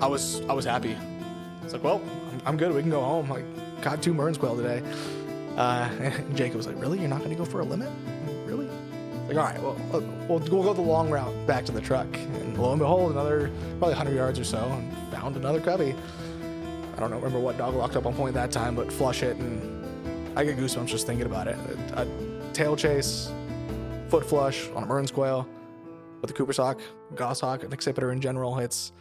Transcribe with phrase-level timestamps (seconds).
[0.00, 0.96] I was I was happy.
[1.62, 2.00] It's like, well,
[2.44, 2.72] I'm, good.
[2.72, 3.28] We can go home.
[3.28, 3.44] Like,
[3.82, 4.82] caught two Mearns quail today.
[5.56, 6.98] Uh, and Jacob was like, really?
[6.98, 7.90] You're not going to go for a limit?
[8.46, 8.66] Really?
[9.28, 12.08] Like, all right, well, uh, we'll, we'll go the long route back to the truck.
[12.16, 15.94] And lo and behold, another probably 100 yards or so, and found another cubby.
[16.96, 19.36] I don't know, remember what dog locked up on point that time, but flush it,
[19.36, 21.56] and I get goosebumps just thinking about it.
[21.92, 23.30] A, a tail chase,
[24.08, 25.46] foot flush on a Mearns quail
[26.20, 26.80] with a Cooper's hawk,
[27.14, 28.58] goshawk, an accipiter in general.
[28.58, 28.92] It's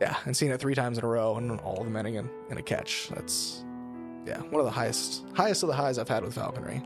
[0.00, 2.30] yeah, and seeing it three times in a row and all of them ending in,
[2.50, 3.08] in a catch.
[3.08, 3.64] That's
[4.26, 6.82] yeah, one of the highest highest of the highs I've had with falconry.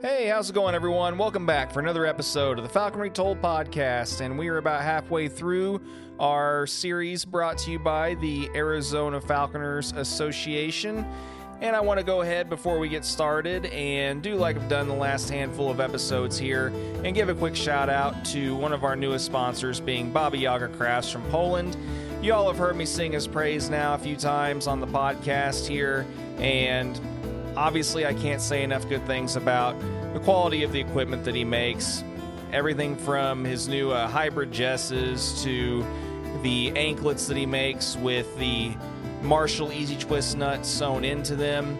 [0.00, 1.18] Hey, how's it going, everyone?
[1.18, 4.22] Welcome back for another episode of the Falconry Told podcast.
[4.22, 5.82] And we are about halfway through
[6.18, 11.04] our series brought to you by the Arizona Falconers Association.
[11.60, 14.88] And I want to go ahead before we get started and do like I've done
[14.88, 16.68] the last handful of episodes here
[17.04, 20.68] and give a quick shout out to one of our newest sponsors, being Baba Yaga
[20.68, 21.76] Crafts from Poland.
[22.22, 25.66] You all have heard me sing his praise now a few times on the podcast
[25.66, 27.00] here, and
[27.56, 29.74] obviously, I can't say enough good things about
[30.12, 32.04] the quality of the equipment that he makes.
[32.52, 35.82] Everything from his new uh, hybrid jesses to
[36.42, 38.74] the anklets that he makes with the
[39.22, 41.78] Marshall Easy Twist nuts sewn into them.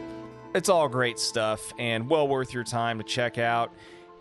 [0.55, 3.75] It's all great stuff and well worth your time to check out.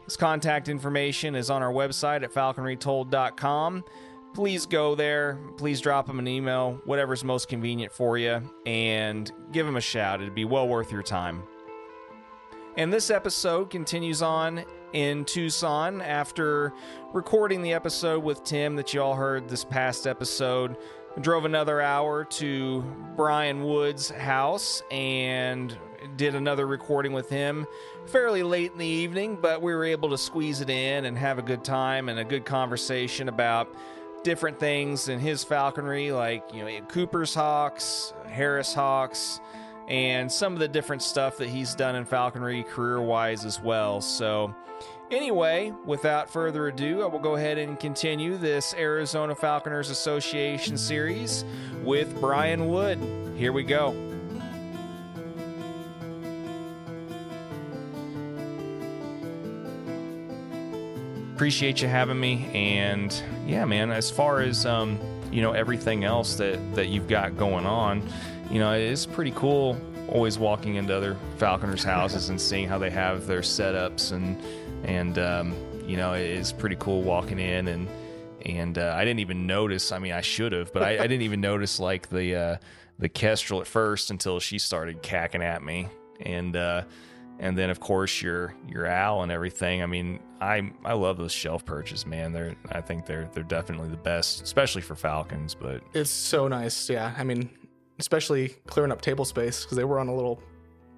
[0.03, 3.85] His contact information is on our website at falconrytold.com.
[4.33, 5.39] Please go there.
[5.57, 10.21] Please drop him an email, whatever's most convenient for you, and give him a shout.
[10.21, 11.43] It'd be well worth your time.
[12.77, 14.63] And this episode continues on
[14.93, 16.73] in Tucson after
[17.13, 20.77] recording the episode with Tim that you all heard this past episode.
[21.17, 22.81] I drove another hour to
[23.17, 25.77] Brian Wood's house and
[26.15, 27.67] did another recording with him
[28.05, 31.39] fairly late in the evening, but we were able to squeeze it in and have
[31.39, 33.75] a good time and a good conversation about
[34.23, 39.39] different things in his falconry, like you know Cooper's hawks, Harris hawks,
[39.87, 44.01] and some of the different stuff that he's done in falconry career wise as well.
[44.01, 44.53] So.
[45.11, 51.43] Anyway, without further ado, I will go ahead and continue this Arizona Falconers Association series
[51.83, 52.99] with Brian Wood.
[53.35, 54.08] Here we go.
[61.39, 63.91] Appreciate you having me, and yeah, man.
[63.91, 64.99] As far as um,
[65.31, 68.03] you know, everything else that that you've got going on,
[68.51, 69.79] you know, it is pretty cool.
[70.09, 74.37] Always walking into other falconers' houses and seeing how they have their setups and
[74.83, 75.55] and um,
[75.87, 77.87] you know it is pretty cool walking in and
[78.45, 79.93] and uh, I didn't even notice.
[79.93, 82.57] I mean, I should have, but I, I, didn't even notice like the uh,
[82.97, 85.87] the kestrel at first until she started cacking at me,
[86.19, 86.83] and uh,
[87.39, 89.81] and then of course your your owl and everything.
[89.81, 92.31] I mean, I I love those shelf perches, man.
[92.31, 95.55] They're I think they're they're definitely the best, especially for falcons.
[95.55, 97.13] But it's so nice, yeah.
[97.17, 97.49] I mean,
[97.99, 100.41] especially clearing up table space because they were on a little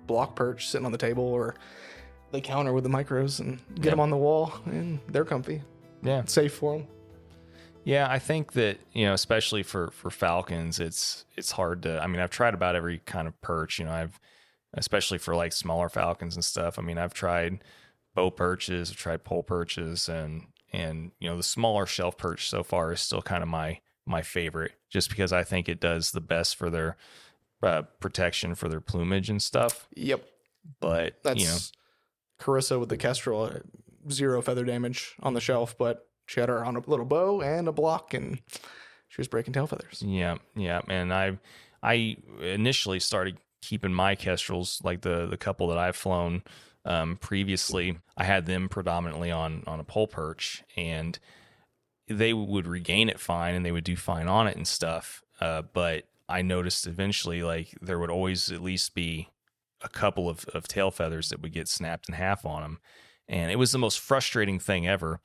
[0.08, 1.56] block perch sitting on the table or
[2.32, 3.92] the counter with the micros and get yep.
[3.94, 5.62] them on the wall and they're comfy.
[6.04, 6.88] Yeah, it's safe for them.
[7.84, 12.02] Yeah, I think that you know, especially for for falcons, it's it's hard to.
[12.02, 13.80] I mean, I've tried about every kind of perch.
[13.80, 14.20] You know, I've
[14.76, 16.78] especially for like smaller falcons and stuff.
[16.78, 17.64] I mean, I've tried
[18.16, 22.64] bow perches, I've tried pole perches, and and you know, the smaller shelf perch so
[22.64, 26.22] far is still kind of my my favorite, just because I think it does the
[26.22, 26.98] best for their
[27.64, 29.88] uh, protection for their plumage and stuff.
[29.96, 30.26] Yep.
[30.80, 31.58] But That's you know,
[32.40, 33.60] Carissa with the Kestrel, uh,
[34.12, 37.68] zero feather damage on the shelf, but she had her on a little bow and
[37.68, 38.40] a block, and
[39.10, 40.04] she was breaking tail feathers.
[40.06, 41.40] Yeah, yeah, and I,
[41.84, 46.44] I initially started keeping my kestrels, like the the couple that I've flown
[46.86, 47.98] um, previously.
[48.18, 51.18] I had them predominantly on on a pole perch, and
[52.08, 55.24] they would regain it fine, and they would do fine on it and stuff.
[55.40, 59.30] Uh, but I noticed eventually, like there would always at least be
[59.82, 62.80] a couple of, of tail feathers that would get snapped in half on them,
[63.28, 65.20] and it was the most frustrating thing ever.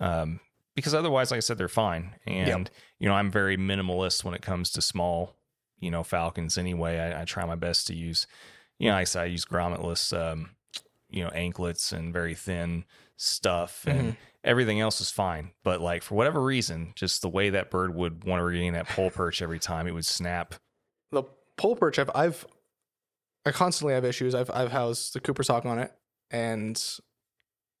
[0.00, 0.40] Um,
[0.78, 2.14] because otherwise, like I said, they're fine.
[2.24, 2.68] And yep.
[3.00, 5.34] you know, I'm very minimalist when it comes to small,
[5.80, 6.56] you know, falcons.
[6.56, 8.28] Anyway, I, I try my best to use,
[8.78, 10.50] you know, I said I use grommetless, um,
[11.10, 12.84] you know, anklets and very thin
[13.16, 14.10] stuff, and mm-hmm.
[14.44, 15.52] everything else is fine.
[15.64, 18.88] But like for whatever reason, just the way that bird would want to regain that
[18.88, 20.54] pole perch every time, it would snap.
[21.10, 21.24] The
[21.56, 22.46] pole perch, I've, I've,
[23.44, 24.34] I constantly have issues.
[24.34, 25.92] I've, I've housed the Cooper's hawk on it,
[26.30, 26.82] and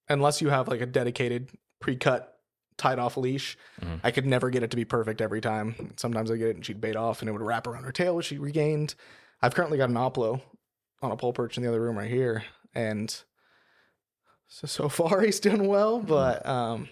[0.08, 1.50] unless you have like a dedicated
[1.80, 2.38] pre-cut
[2.78, 3.58] tied off leash.
[3.82, 3.96] Mm-hmm.
[4.02, 5.92] I could never get it to be perfect every time.
[5.96, 8.16] Sometimes I get it and she'd bait off and it would wrap around her tail,
[8.16, 8.94] which she regained.
[9.42, 10.40] I've currently got an aplo
[11.02, 12.44] on a pole perch in the other room right here.
[12.74, 13.10] And
[14.46, 16.08] so, so far he's doing well, mm-hmm.
[16.08, 16.88] but um,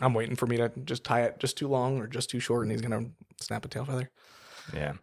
[0.00, 2.62] I'm waiting for me to just tie it just too long or just too short
[2.62, 4.10] and he's going to snap a tail feather.
[4.74, 4.94] Yeah,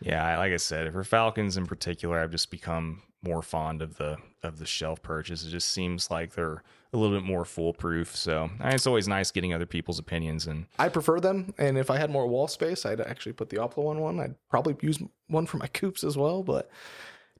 [0.00, 0.38] yeah.
[0.38, 4.58] Like I said, for falcons in particular, I've just become more fond of the of
[4.58, 5.46] the shelf perches.
[5.46, 6.62] It just seems like they're
[6.92, 8.14] a little bit more foolproof.
[8.14, 10.46] So it's always nice getting other people's opinions.
[10.46, 13.56] And I prefer them, and if I had more wall space, I'd actually put the
[13.56, 14.20] aplo one one.
[14.20, 14.98] I'd probably use
[15.28, 16.70] one for my coops as well, but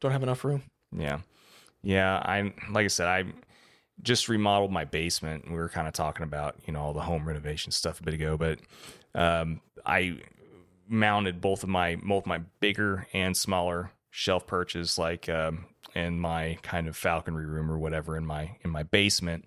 [0.00, 0.62] don't have enough room.
[0.97, 1.19] yeah,
[1.82, 2.17] yeah.
[2.17, 3.25] I like I said, I
[4.02, 5.50] just remodeled my basement.
[5.50, 8.14] We were kind of talking about you know all the home renovation stuff a bit
[8.14, 8.58] ago, but
[9.14, 10.19] um, I
[10.88, 16.58] mounted both of my both my bigger and smaller shelf perches like um, in my
[16.62, 19.46] kind of falconry room or whatever in my in my basement.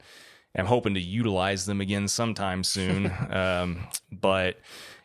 [0.57, 3.11] I'm hoping to utilize them again sometime soon.
[3.29, 4.59] um, but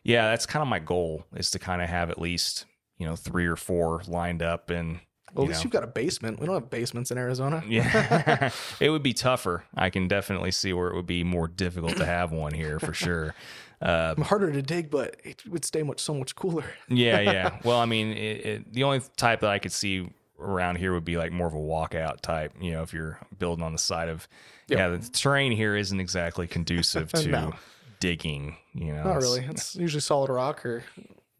[0.05, 2.67] yeah, that's kind of my goal is to kind of have at least
[2.99, 5.01] you know three or four lined up and.
[5.35, 6.41] Well, at least know, you've got a basement.
[6.41, 7.63] We don't have basements in Arizona.
[7.69, 8.51] yeah,
[8.81, 9.65] it would be tougher.
[9.75, 12.93] I can definitely see where it would be more difficult to have one here for
[12.93, 13.35] sure.
[13.81, 16.65] Uh, harder to dig, but it would stay much so much cooler.
[16.89, 17.59] yeah, yeah.
[17.65, 21.05] Well, I mean, it, it, the only type that I could see around here would
[21.05, 22.53] be like more of a walkout type.
[22.61, 24.29] You know, if you're building on the side of,
[24.69, 24.79] Yep.
[24.79, 27.53] yeah, the terrain here isn't exactly conducive to No.
[27.99, 28.57] digging.
[28.73, 29.41] You know, Not really.
[29.49, 30.85] It's usually solid rock or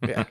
[0.07, 0.25] yeah,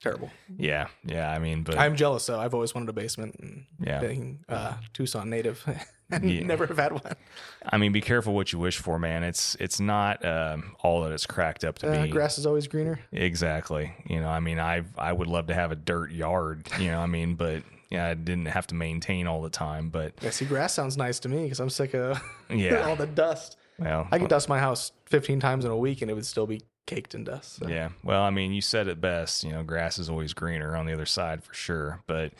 [0.00, 0.30] terrible.
[0.58, 1.30] Yeah, yeah.
[1.30, 2.38] I mean, but I'm jealous though.
[2.40, 3.36] I've always wanted a basement.
[3.40, 4.00] And Yeah.
[4.00, 5.62] being uh, Tucson native,
[6.10, 6.44] and Yeah.
[6.44, 7.12] never have had one.
[7.64, 9.22] I mean, be careful what you wish for, man.
[9.22, 12.08] It's it's not um, all that it's cracked up to Uh, be.
[12.10, 12.98] grass is always greener.
[13.12, 13.92] Exactly.
[14.06, 16.68] You know, I mean, I I would love to have a dirt yard.
[16.78, 19.90] You know, I mean, but yeah, I didn't have to maintain all the time.
[19.90, 22.20] But Yeah, see, grass sounds nice to me because I'm sick of
[22.50, 22.82] Yeah.
[22.88, 23.56] all the dust.
[23.78, 26.46] well, I could dust my house 15 times in a week and it would still
[26.46, 27.56] be caked in dust.
[27.56, 27.68] so.
[27.68, 27.90] yeah.
[28.02, 29.44] Well, I mean, you said it best.
[29.44, 32.02] You know, grass is always greener on the other side for sure.
[32.06, 32.32] But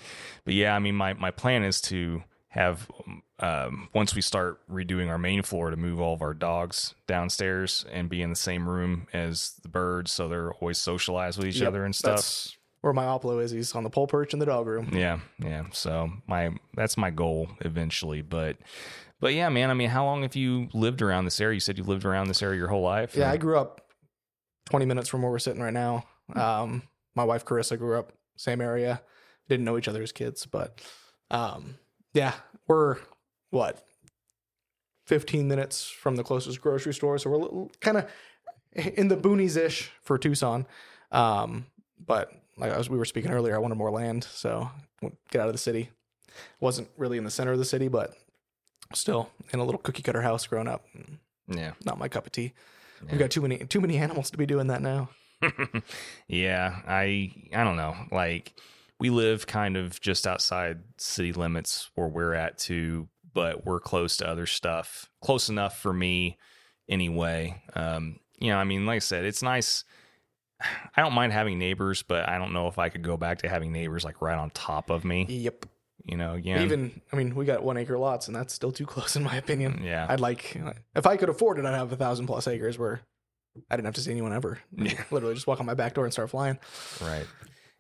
[0.44, 2.90] but yeah, I mean, my my plan is to have
[3.40, 7.84] um, once we start redoing our main floor to move all of our dogs downstairs
[7.92, 11.60] and be in the same room as the birds, so they're always socialized with each
[11.60, 12.56] Yep, other and stuff.
[12.80, 13.50] Where my aplo is.
[13.50, 14.90] He's on the pole perch in the dog room.
[14.92, 15.64] Yeah, yeah.
[15.72, 18.56] So my that's my goal eventually, but
[19.20, 19.70] but yeah, man.
[19.70, 21.54] I mean, how long have you lived around this area?
[21.54, 23.16] You said you lived around this area your whole life.
[23.16, 23.80] Yeah, I grew up
[24.66, 26.04] 20 minutes from where we're sitting right now.
[26.34, 26.82] Um,
[27.14, 29.00] my wife Carissa grew up same area.
[29.48, 30.80] Didn't know each other as kids, but
[31.30, 31.76] um,
[32.12, 32.32] yeah,
[32.66, 32.96] we're
[33.50, 33.84] what
[35.06, 38.10] 15 minutes from the closest grocery store, so we're kind of
[38.74, 40.66] in the boonies ish for Tucson.
[41.12, 41.66] Um,
[42.04, 44.68] but like as we were speaking earlier, I wanted more land, so
[45.30, 45.90] get out of the city.
[46.60, 48.14] Wasn't really in the center of the city, but
[48.92, 50.84] still in a little cookie cutter house growing up.
[51.48, 52.52] yeah, Not my cup of tea.
[53.04, 53.10] Yeah.
[53.12, 55.10] We've got too many too many animals to be doing that now.
[56.28, 56.80] yeah.
[56.86, 57.94] I I don't know.
[58.10, 58.54] Like
[58.98, 64.16] we live kind of just outside city limits where we're at too, but we're close
[64.18, 65.10] to other stuff.
[65.20, 66.38] Close enough for me,
[66.88, 67.62] anyway.
[67.74, 69.84] Um, you know, I mean, like I said, it's nice.
[70.96, 73.48] I don't mind having neighbors, but I don't know if I could go back to
[73.48, 75.26] having neighbors like right on top of me.
[75.28, 75.66] Yep.
[76.06, 78.86] You know, again, Even I mean, we got one acre lots, and that's still too
[78.86, 79.82] close in my opinion.
[79.82, 80.56] yeah, I'd like
[80.94, 83.00] if I could afford it, I'd have a thousand plus acres where
[83.70, 84.58] I didn't have to see anyone ever.
[84.76, 85.02] Yeah.
[85.10, 86.58] Literally, just walk on my back door and start flying.
[87.02, 87.26] Right.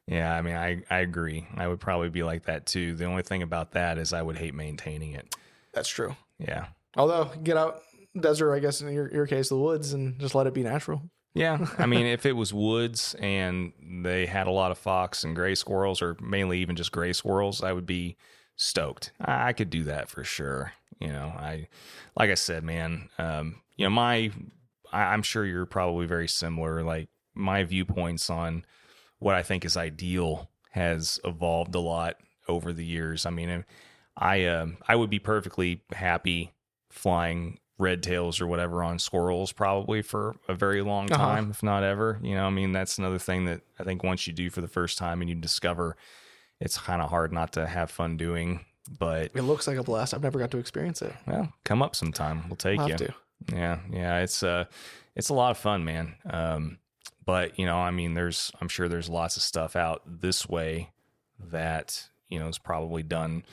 [0.08, 1.46] Yeah, I mean, I I agree.
[1.56, 2.94] I would probably be like that too.
[2.94, 5.34] The only thing about that is I would hate maintaining it.
[5.72, 6.16] That's true.
[6.38, 6.66] Yeah.
[6.96, 7.82] Although get out
[8.18, 11.02] desert, I guess in your, your case, the woods, and just let it be natural.
[11.36, 11.66] Yeah.
[11.78, 15.54] I mean, if it was woods and they had a lot of fox and gray
[15.54, 18.16] squirrels, or mainly even just gray squirrels, I would be
[18.56, 19.12] stoked.
[19.20, 20.72] I, I could do that for sure.
[20.98, 21.68] You know, I,
[22.18, 24.30] like I said, man, um, you know, my,
[24.90, 26.82] I, I'm sure you're probably very similar.
[26.82, 28.64] Like my viewpoints on
[29.18, 32.16] what I think is ideal has evolved a lot
[32.48, 33.26] over the years.
[33.26, 33.66] I mean,
[34.16, 36.52] I, um, I would be perfectly happy
[36.88, 41.22] flying red tails or whatever on squirrels probably for a very long Uh-huh.
[41.22, 42.18] time, if not ever.
[42.22, 44.68] You know, I mean, that's another thing that I think once you do for the
[44.68, 45.96] first time and you discover
[46.58, 48.64] it's kind of hard not to have fun doing.
[48.98, 50.14] But It looks like a blast.
[50.14, 51.12] I've never got to experience it.
[51.26, 52.44] well, come up sometime.
[52.48, 52.96] We'll take I'll you.
[52.96, 53.14] to.
[53.52, 54.64] Yeah, yeah, it's uh
[55.14, 56.14] it's a lot of fun, man.
[56.30, 56.78] Um
[57.26, 60.92] but you know, I mean there's I'm sure there's lots of stuff out this way
[61.38, 63.44] that, you know, is probably done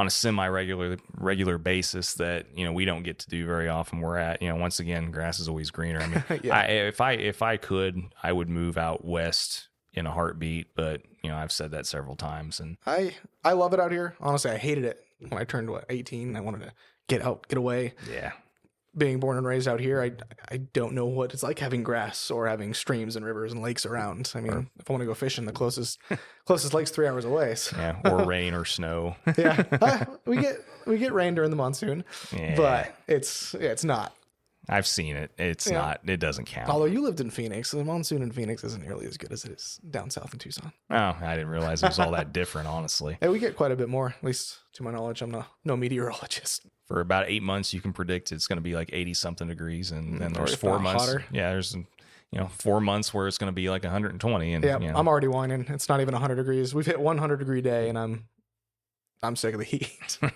[0.00, 3.68] on a semi regular regular basis that, you know, we don't get to do very
[3.68, 4.00] often.
[4.00, 6.00] We're at, you know, once again, grass is always greener.
[6.00, 6.56] I mean, Yeah.
[6.58, 11.02] I, if I if I could, I would move out west in a heartbeat, but
[11.22, 13.14] you know, I've said that several times and I
[13.44, 14.16] I love it out here.
[14.20, 16.34] Honestly, I hated it when I turned what 18.
[16.34, 16.72] I wanted to
[17.08, 17.92] get out, get away.
[18.10, 18.32] yeah.
[18.96, 20.10] Being born and raised out here, I
[20.52, 23.86] I don't know what it's like having grass or having streams and rivers and lakes
[23.86, 24.32] around.
[24.34, 25.98] I mean, if I want to go fishing, the closest
[26.44, 27.54] closest lake's three hours away.
[27.54, 27.76] So.
[27.76, 29.14] Yeah, or rain or snow.
[29.38, 30.56] yeah, Uh, we get
[30.86, 32.56] we get rain during the monsoon, Yeah.
[32.56, 34.12] but it's yeah, it's not
[34.68, 35.30] I've seen it.
[35.38, 35.78] It's Yeah.
[35.78, 36.00] not.
[36.08, 36.68] It doesn't count.
[36.68, 39.52] Although you lived in Phoenix, the monsoon in Phoenix isn't nearly as good as it
[39.52, 40.72] is down south in Tucson.
[40.90, 42.66] oh, I didn't realize it was all that different.
[42.66, 45.22] Honestly, we get quite a bit more, at least to my knowledge.
[45.22, 46.66] I'm no, no meteorologist.
[46.90, 49.92] For about eight months, you can predict it's going to be like eighty something degrees,
[49.92, 51.04] and then Mm, or there's four months.
[51.04, 51.24] hotter.
[51.30, 51.86] Yeah, there's you
[52.40, 55.06] know four months where it's going to be like 120, and Yeah, you know, I'm
[55.06, 55.66] already whining.
[55.68, 56.74] It's not even 100 degrees.
[56.74, 58.24] We've hit 100 degree day, and I'm
[59.22, 60.18] I'm sick of the heat.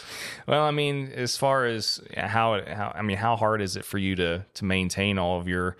[0.46, 3.84] well, I mean, as far as how it, how I mean, how hard is it
[3.84, 5.76] for you to to maintain all of your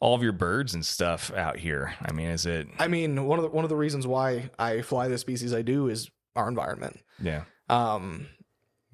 [0.00, 1.94] all of your birds and stuff out here?
[2.02, 4.82] I mean, is it I mean, one of the one of the reasons why I
[4.82, 7.00] fly the species I do is our environment.
[7.22, 8.26] yeah Um,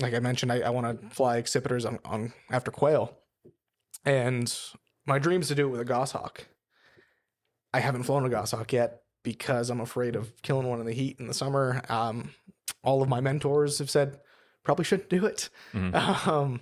[0.00, 3.16] like I mentioned, I, I want to fly accipiters on, on after quail,
[4.04, 4.52] and
[5.06, 6.46] my dream is to do it with a goshawk.
[7.72, 11.18] I haven't flown a goshawk yet because I'm afraid of killing one in the heat
[11.20, 11.82] in the summer.
[11.88, 12.30] Um,
[12.82, 14.18] all of my mentors have said
[14.62, 15.48] probably shouldn't do it.
[15.72, 15.94] Mhm.
[16.26, 16.60] Um,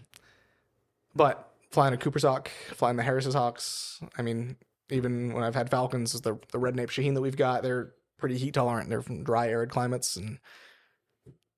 [1.15, 4.01] but flying a Cooper's hawk, flying the Harris's hawks.
[4.19, 4.57] I mean,
[4.91, 8.37] even when I've had falcons, the the red nape Shaheen that we've got, they're pretty
[8.39, 8.89] heat tolerant.
[8.89, 10.39] They're from dry, arid climates, and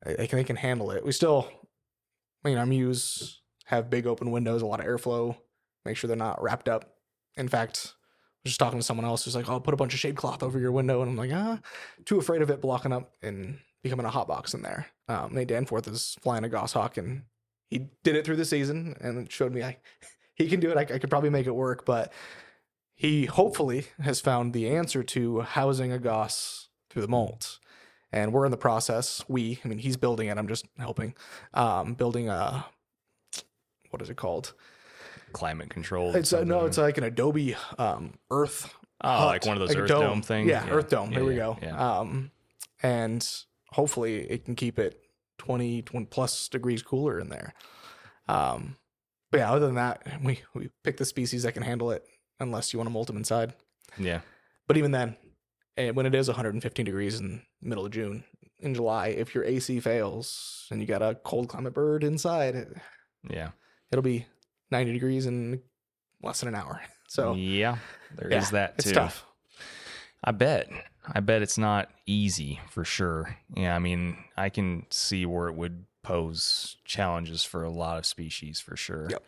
[0.04, 1.04] they can, they can handle it.
[1.04, 1.48] We still,
[2.46, 5.36] I mean, our mews have big open windows, a lot of airflow.
[5.84, 6.94] Make sure they're not wrapped up.
[7.36, 7.98] In fact, I
[8.44, 10.44] was just talking to someone else who's like, "Oh, put a bunch of shade cloth
[10.44, 11.58] over your window," and I'm like, "Ah,
[12.04, 15.48] too afraid of it blocking up and becoming a hot box in there." Um, Nate
[15.48, 17.24] Danforth is flying a goshawk, and
[17.68, 19.78] he did it through the season, and showed me I,
[20.36, 20.76] he can do it.
[20.76, 22.12] I, I could probably make it work, but
[22.94, 27.58] he hopefully has found the answer to housing a goss through the molt.
[28.16, 29.22] And we're in the process.
[29.28, 30.38] We, I mean, he's building it.
[30.38, 31.14] I'm just helping.
[31.52, 32.64] Um, building a
[33.90, 34.54] what is it called?
[35.32, 36.16] climate control?
[36.16, 38.74] It's uh, no, it's like an Adobe um, Earth.
[39.02, 40.48] oh, hut, like one of those a Earth Dome, things.
[40.48, 41.10] Yeah, Earth Dome.
[41.12, 41.58] Yeah, There we go.
[41.60, 41.98] Yeah.
[41.98, 42.30] Um,
[42.82, 43.28] and
[43.72, 44.98] hopefully it can keep it
[45.38, 47.52] 20, 20 plus degrees cooler in there.
[48.28, 48.76] Um,
[49.30, 52.02] but yeah, other than that, we we pick the species that can handle it,
[52.40, 53.52] unless you want to molt them inside.
[53.98, 54.20] yeah.
[54.66, 55.16] But even then,
[55.76, 58.24] and when it is 115 degrees in middle of June,
[58.60, 62.80] in July, if your AC fails and you got a cold climate bird inside,
[63.28, 63.50] Yeah.
[63.90, 64.26] it'll be
[64.70, 65.60] 90 degrees in
[66.22, 66.80] less than an hour.
[67.08, 67.76] So yeah,
[68.16, 68.88] there is yeah, that too.
[68.88, 69.24] it's tough.
[70.24, 70.68] I bet.
[71.06, 73.36] I bet it's not easy for sure.
[73.56, 78.06] Yeah, I mean, I can see where it would pose challenges for a lot of
[78.06, 79.06] species for sure.
[79.08, 79.22] Yep.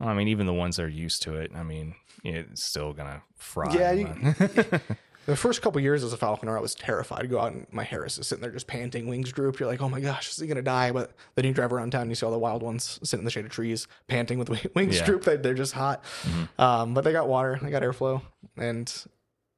[0.00, 1.50] I mean, even the ones that are used to it.
[1.54, 3.74] I mean, it's still gonna fry.
[3.74, 4.08] Yeah, you-
[5.28, 7.84] The first couple years as a falconer, I was terrified to go out and my
[7.84, 9.60] Harris is sitting there just panting, wings drooped.
[9.60, 10.90] You're like, oh my gosh, is he gonna die?
[10.90, 13.24] But then you drive around town, and you see all the wild ones sitting in
[13.26, 15.04] the shade of trees, panting with wings Yeah.
[15.04, 15.26] drooped.
[15.26, 16.02] They- They're just hot.
[16.22, 16.48] Mhm.
[16.58, 18.22] Um, but they got water, they got airflow,
[18.56, 18.90] and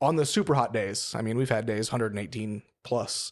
[0.00, 3.30] on the super hot days, I mean, we've had days 118 plus.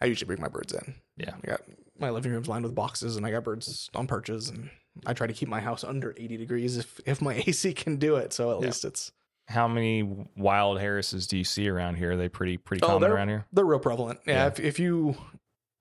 [0.00, 0.94] I usually bring my birds in.
[1.18, 1.34] Yeah.
[1.44, 1.60] I got
[1.98, 4.70] my living room's lined with boxes, and I got birds on perches, and
[5.04, 8.16] I try to keep my house under 80 degrees if if my AC can do
[8.16, 8.32] it.
[8.32, 8.66] So at Yeah.
[8.68, 9.12] least it's
[9.48, 10.02] How many
[10.36, 12.12] wild Harrises do you see around here?
[12.12, 13.46] Are they pretty pretty Oh, common around here?
[13.52, 14.20] they're real prevalent.
[14.26, 14.46] Yeah, Yeah.
[14.48, 15.16] If, if you,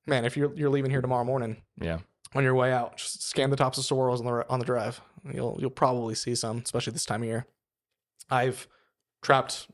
[0.06, 2.00] man, if you're you're leaving here tomorrow morning Yeah.
[2.36, 5.02] on your way out, just scan the tops of saguaros on the on the drive.
[5.34, 7.48] You'll you'll probably see some, especially this time of year.
[8.30, 8.68] I've
[9.24, 9.68] trapped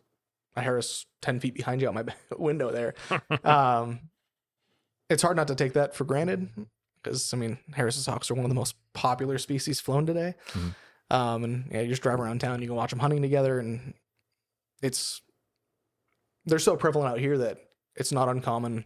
[0.56, 2.06] a Harris ten feet behind you out my
[2.38, 2.94] window there.
[3.44, 4.00] um,
[5.10, 6.50] it's hard not to take that for granted
[7.04, 10.36] because I mean Harris's hawks are one of the most popular species flown today.
[10.52, 10.76] Mhm.
[11.12, 13.94] Um, and yeah, you just drive around town, you can watch them hunting together, and
[14.82, 15.22] it's
[16.46, 17.58] they're so prevalent out here that
[17.96, 18.86] it's not uncommon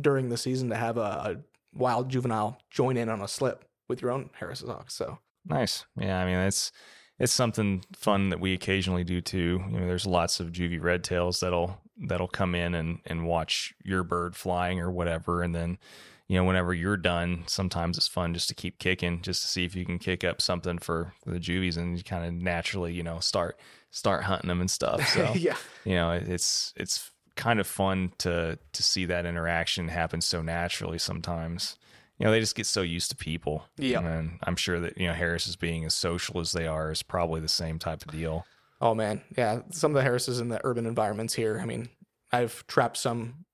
[0.00, 1.36] during the season to have a, a
[1.72, 4.94] wild juvenile join in on a slip with your own Harris's hawks.
[4.94, 5.86] So Nice.
[5.98, 6.70] Yeah, I mean it's
[7.18, 9.62] it's something fun that we occasionally do too.
[9.70, 13.74] You know, there's lots of juvie red tails that'll that'll come in and and watch
[13.82, 15.78] your bird flying or whatever, and then
[16.28, 19.64] you know whenever you're done, sometimes it's fun just to keep kicking, just to see
[19.64, 23.02] if you can kick up something for the juvies, and you kind of naturally you
[23.02, 23.58] know start
[23.90, 25.00] start hunting them and stuff.
[25.14, 29.88] So yeah, you know it- it's it's kind of fun to to see that interaction
[29.88, 31.76] happen so naturally sometimes
[32.18, 33.98] you know they just get so used to people Yeah.
[34.06, 37.02] and i'm sure that you know harris is being as social as they are is
[37.02, 38.46] probably the same type of deal
[38.80, 39.62] Oh man, yeah.
[39.72, 41.58] Some of the Harrises in the urban environments here.
[41.60, 41.88] I mean,
[42.32, 43.46] I've trapped some.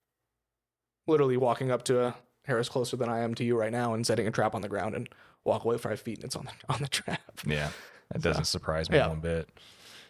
[1.06, 2.14] Literally walking up to a
[2.50, 4.69] Harris closer than I am to you right now, and setting a trap on the
[4.69, 5.09] ground, and
[5.45, 7.40] walk away five feet, and it's on the on the trap.
[7.47, 7.71] yeah
[8.12, 9.07] that doesn't surprise me yeah.
[9.07, 9.49] one bit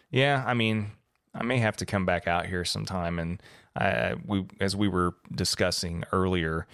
[0.09, 0.91] yeah i mean
[1.33, 3.41] i may have to come back out here sometime and
[3.75, 6.67] I, we as we were discussing earlier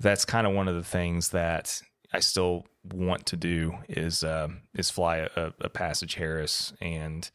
[0.00, 1.82] that's kind of one of the things that
[2.12, 7.30] I still want to do is uh, is fly a, a passage Harris and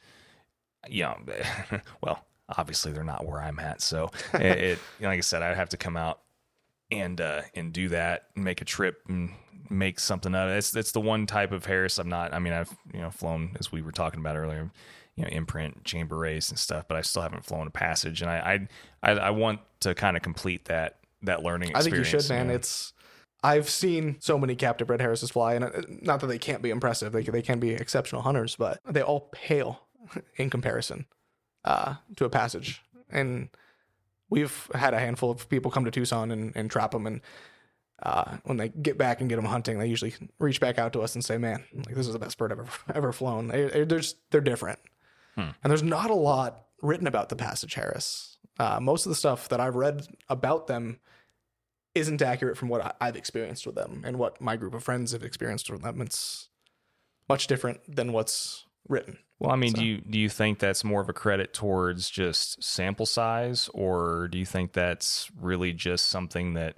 [0.89, 1.17] you know
[2.01, 2.25] well
[2.57, 5.77] obviously they're not where I'm at so it, it like I said I'd have to
[5.77, 6.21] come out
[6.99, 9.31] and uh, and do that and make a trip and
[9.69, 10.57] make something of it.
[10.57, 12.33] It's it's the one type of Harris I'm not.
[12.33, 14.71] I mean, I've you know flown as we were talking about earlier,
[15.15, 18.29] you know, imprint chamber race and stuff, but I still haven't flown a passage, and
[18.29, 18.67] I
[19.03, 21.71] I I, I want to kind of complete that that learning.
[21.75, 22.47] I think you should, man.
[22.47, 22.55] know.
[22.55, 22.93] It's
[23.43, 26.69] I've seen so many captive bred Harrises fly, and uh, not that they can't be
[26.69, 29.81] impressive; they they can be exceptional hunters, but they all pale
[30.37, 31.05] in comparison
[31.65, 32.81] uh, to a passage.
[33.09, 33.49] And
[34.29, 37.21] we've had a handful of people come to Tucson and, and trap them, and
[38.01, 41.01] uh, when they get back and get them hunting, they usually reach back out to
[41.01, 43.67] us and say, "Man, like this is the best bird I've ever ever flown." They,
[43.67, 44.79] they're just, they're different,
[45.35, 45.49] Hmm.
[45.63, 48.37] and there's not a lot written about the passage Harris.
[48.59, 50.99] Uh, most of the stuff that I've read about them
[51.95, 55.23] isn't accurate from what I've experienced with them and what my group of friends have
[55.23, 56.01] experienced with them.
[56.01, 56.49] It's
[57.29, 59.17] much different than what's written.
[59.39, 62.09] Well, I mean, So- do you do you think that's more of a credit towards
[62.09, 66.75] just sample size, or do you think that's really just something that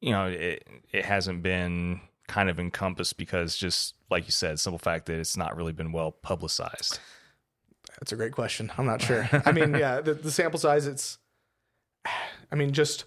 [0.00, 4.78] you know it it hasn't been kind of encompassed because just like you said, simple
[4.78, 7.00] fact that it's not really been well publicized.
[7.98, 8.72] That's a great question.
[8.78, 9.28] I'm not sure.
[9.44, 11.18] I mean, yeah, the, the sample size, it's,
[12.50, 13.04] I mean, just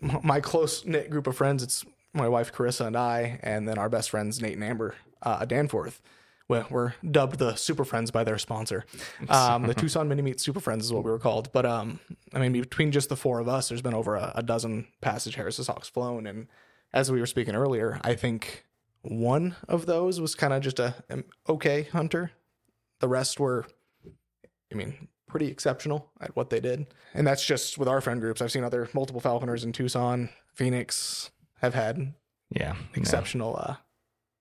[0.00, 1.62] my close knit group of friends.
[1.62, 5.44] It's my wife, Carissa, and I, and then our best friends, Nate and Amber uh,
[5.44, 6.02] Danforth.
[6.52, 8.84] Well, we're dubbed the Super Friends by their sponsor.
[9.30, 11.50] Um, the Tucson Mini Meat Super Friends is what we were called.
[11.50, 11.98] But um,
[12.34, 15.36] I mean, between just the four of us, there's been over a, a dozen Passage
[15.36, 16.26] Harris's Hawks flown.
[16.26, 16.48] And
[16.92, 18.66] as we were speaking earlier, I think
[19.00, 22.32] one of those was kind of just a an okay hunter.
[23.00, 23.64] The rest were
[24.70, 26.84] I mean, pretty exceptional at what they did.
[27.14, 28.42] And that's just with our friend groups.
[28.42, 31.30] I've seen other multiple falconers in Tucson, Phoenix
[31.62, 32.12] have had
[32.50, 33.76] Yeah, exceptional uh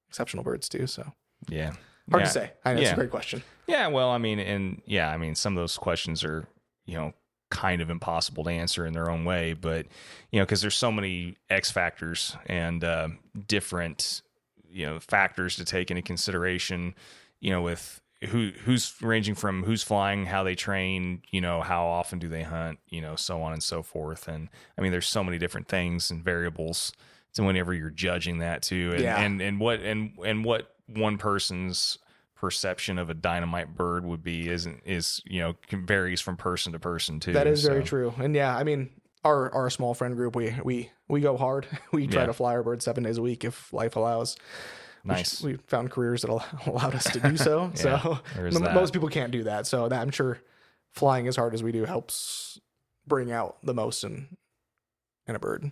[0.10, 0.88] exceptional birds too.
[0.88, 1.14] So
[1.48, 1.72] Yeah,
[2.10, 2.28] hard yeah.
[2.28, 2.52] to say.
[2.66, 3.44] I know it's a great question.
[3.68, 6.48] Yeah, well, I mean, and yeah, I mean, some of those questions are,
[6.86, 7.14] you know,
[7.50, 9.86] kind of impossible to answer in their own way, but
[10.32, 13.10] you know, because there's so many X factors and uh,
[13.48, 14.22] different,
[14.70, 16.96] you know, factors to take into consideration.
[17.40, 21.86] You know, with who who's ranging from who's flying, how they train, you know, how
[21.88, 24.28] often do they hunt, you know, so on and so forth.
[24.28, 26.94] And I mean, there's so many different things and variables.
[27.34, 29.20] So whenever you're judging that too, and Yeah.
[29.22, 31.98] and, and what and and what one person's
[32.36, 36.74] perception of a dynamite bird would be isn't is you know can- varies from person
[36.74, 37.34] to person too.
[37.34, 38.14] That is very true.
[38.18, 38.90] And yeah, I mean
[39.24, 41.68] our our small friend group, we we we go hard.
[41.92, 42.28] We try Yeah.
[42.28, 44.36] to fly our birds seven days a week if life allows.
[45.04, 45.42] Nice.
[45.42, 47.72] We found careers that al- allowed us to do so.
[47.76, 49.66] so m- most people can't do that.
[49.68, 50.40] So that, I'm sure
[50.92, 52.60] flying as hard as we do helps
[53.08, 54.28] bring out the most in
[55.28, 55.72] in a bird.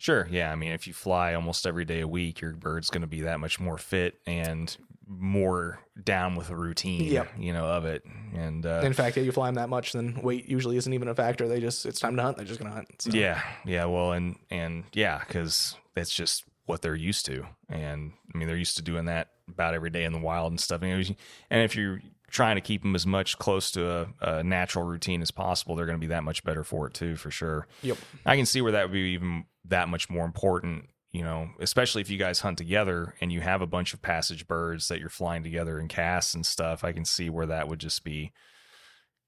[0.00, 0.26] Sure.
[0.30, 0.50] Yeah.
[0.50, 3.20] I mean, if you fly almost every day a week, your bird's going to be
[3.20, 4.74] that much more fit and
[5.06, 7.32] more down with the routine, Yep.
[7.38, 8.02] you know, of it.
[8.34, 11.08] And uh, In fact, yeah, you fly them that much, then weight usually isn't even
[11.08, 11.48] a factor.
[11.48, 12.36] They just it's time to hunt.
[12.38, 12.88] They're just gonna hunt.
[13.02, 13.10] So.
[13.12, 13.84] yeah, yeah.
[13.84, 18.56] Well, and and yeah, because that's just what they're used to, and I mean, they're
[18.56, 20.80] used to doing that about every day in the wild and stuff.
[20.82, 21.16] And,
[21.50, 25.20] and if you're trying to keep them as much close to a, a natural routine
[25.20, 27.66] as possible, they're going to be that much better for it too, for sure.
[27.82, 27.98] Yep.
[28.24, 32.00] I can see where that would be even that much more important, you know, especially
[32.00, 35.08] if you guys hunt together and you have a bunch of passage birds that you're
[35.08, 36.84] flying together in casts and stuff.
[36.84, 38.32] I can see where that would just be,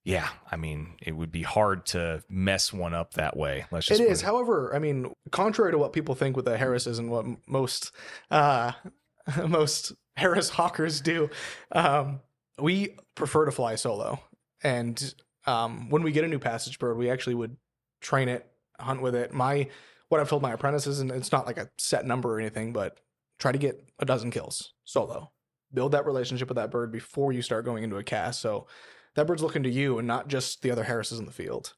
[0.05, 3.67] yeah, I mean, it would be hard to mess one up that way.
[3.71, 4.23] Let's just is.
[4.23, 7.93] put However, I mean, contrary to what people think with the Harrises and what most
[8.31, 8.73] uh,
[9.47, 11.31] most Harris hawkers do,
[11.71, 12.21] um,
[12.59, 14.21] we prefer to fly solo.
[14.63, 15.15] And
[15.47, 17.57] um, when we get a new passage bird, we actually would
[18.01, 18.47] train it,
[18.79, 19.33] hunt with it.
[19.33, 19.69] My
[20.13, 23.01] what I've told my apprentices, and it's not like a set number or anything, but
[23.39, 25.33] try to get a dozen kills solo.
[25.73, 28.43] Build that relationship with that bird before you start going into a cast.
[28.43, 28.67] So
[29.15, 31.73] that bird's looking to you and not just the other Harrises in the field.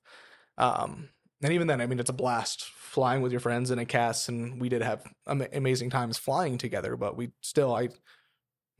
[0.58, 1.10] Um,
[1.44, 4.28] and even then, I mean, it's a blast flying with your friends in a cast,
[4.28, 6.96] and we did have ama- amazing times flying together.
[6.96, 7.90] But we still, I,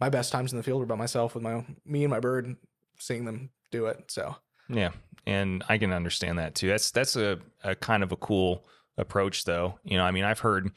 [0.01, 2.57] my best times in the field were by myself with my me and my bird,
[2.99, 4.03] seeing them do it.
[4.09, 4.35] So
[4.69, 4.91] Yeah,
[5.29, 6.67] and I can understand that too.
[6.67, 8.65] That's that's a, a kind of a cool
[8.97, 9.79] approach, though.
[9.85, 10.71] You know, I mean, I've heard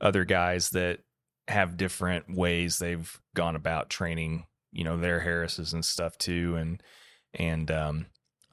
[0.00, 1.00] other guys that
[1.48, 6.82] have different ways they've gone about training, you know, their Harrises and stuff too, and
[7.34, 8.06] and um,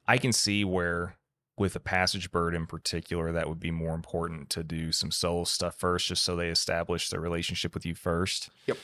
[0.07, 1.15] I can see where
[1.57, 5.43] with a passage bird in particular, that would be more important to do some solo
[5.43, 8.49] stuff first, just so they establish their relationship with you first.
[8.67, 8.77] Yep.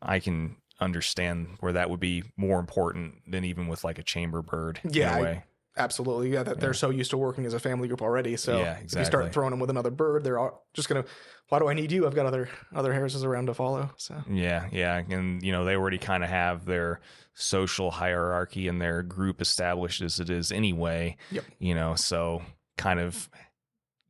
[0.00, 4.42] I can understand where that would be more important than even with like a chamber
[4.42, 4.80] bird.
[4.88, 5.44] Yeah, in a I- way.
[5.80, 6.60] Absolutely, yeah, that Yeah.
[6.60, 8.36] they're so used to working as a family group already.
[8.36, 11.04] So Yeah, if you start throwing them with another bird, they're all just gonna.
[11.48, 12.06] Why do I need you?
[12.06, 13.90] I've got other other Harrises around to follow.
[13.96, 17.00] So Yeah, yeah, and you know they already kind of have their
[17.34, 21.16] social hierarchy and their group established as it is anyway.
[21.30, 21.44] Yep.
[21.58, 22.42] You know, so
[22.78, 23.28] kind of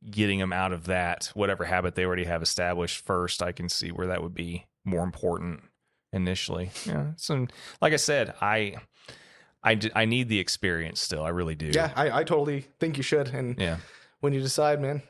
[0.09, 3.89] getting them out of that whatever habit they already have established first, I can see
[3.91, 5.61] where that would be more important
[6.13, 6.71] initially.
[6.85, 7.11] Yeah.
[7.17, 7.47] So,
[7.81, 8.75] like I said, I.
[9.63, 11.23] I, d- I need the experience still.
[11.23, 11.67] I really do.
[11.67, 13.27] Yeah, I, I totally think you should.
[13.29, 13.77] And Yeah.
[14.19, 15.01] when you decide, man,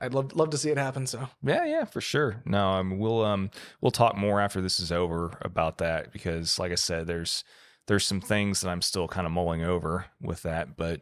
[0.00, 1.06] I'd love love to see it happen.
[1.06, 2.42] So Yeah, yeah, for sure.
[2.44, 6.72] No, um, we'll um we'll talk more after this is over about that because, like
[6.72, 7.44] I said, there's
[7.86, 11.00] there's some things that I'm still kind of mulling over with that, but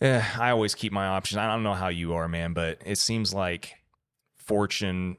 [0.00, 1.38] yeah, I always keep my options.
[1.38, 3.74] I don't know how you are, man, but it seems like
[4.38, 5.16] fortune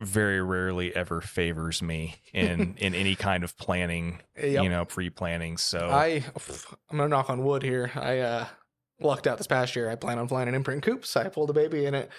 [0.00, 4.62] very rarely ever favors me in in any kind of planning, Yep.
[4.64, 5.56] you know, pre-planning.
[5.56, 6.24] So I
[6.90, 7.90] I'm gonna knock on wood here.
[7.94, 8.46] I uh
[9.00, 9.90] lucked out this past year.
[9.90, 11.16] I plan on flying an imprint coops.
[11.16, 12.10] I pulled a baby in it.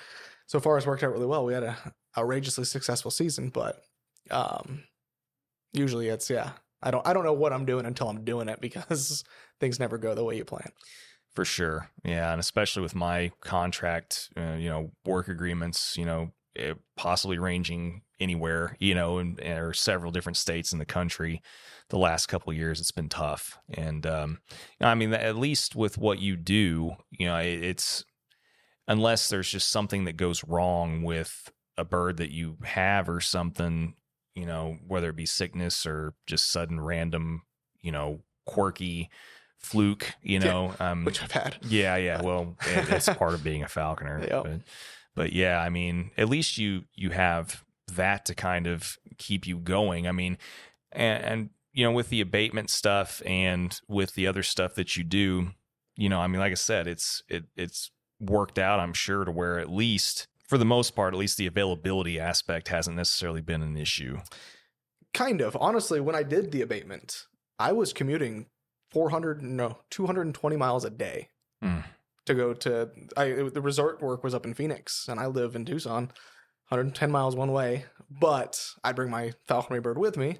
[0.48, 1.46] So far it's worked out really well.
[1.46, 1.78] We had a
[2.18, 3.82] outrageously successful season, but
[4.32, 4.84] um
[5.74, 6.52] usually it's yeah.
[6.82, 9.24] I don't I don't know what I'm doing until I'm doing it because
[9.60, 10.72] things never go the way you plan.
[11.34, 11.90] For sure.
[12.06, 12.32] Yeah.
[12.32, 16.32] And especially with my contract, uh, you know, work agreements, you know,
[16.96, 21.42] possibly ranging anywhere, you know, and or several different states in the country.
[21.90, 23.58] The last couple of years, it's been tough.
[23.70, 24.40] And, um,
[24.82, 28.04] I mean, at least with what you do, you know, it, it's
[28.88, 33.96] unless there's just something that goes wrong with a bird that you have or something,
[34.34, 37.44] you know, whether it be sickness or just sudden random,
[37.82, 39.10] you know, quirky
[39.58, 41.58] fluke, you Yeah, know, um, Which I've had.
[41.68, 42.22] yeah, yeah.
[42.22, 44.22] Well, it, it's part of being a falconer.
[44.22, 44.44] Yep.
[44.44, 44.62] But,
[45.16, 49.58] but yeah, I mean, at least you you have that to kind of keep you
[49.58, 50.08] going.
[50.08, 50.38] I mean,
[50.92, 55.04] and, and you know, with the abatement stuff and with the other stuff that you
[55.04, 55.52] do,
[55.96, 58.80] you know, I mean, like I said, it's it it's worked out.
[58.80, 62.68] I'm sure to where at least for the most part, at least the availability aspect
[62.68, 64.20] hasn't necessarily been an issue.
[65.14, 65.58] Kind of.
[65.60, 67.26] Honestly, when I did the abatement,
[67.58, 68.48] I was commuting
[68.92, 71.30] 400 no 220 miles a day
[71.64, 71.84] Mm.
[72.26, 75.66] To go to I the resort work was up in Phoenix and I live in
[75.66, 76.12] Tucson
[76.70, 80.40] 110 miles one way but I'd bring my falconry bird with me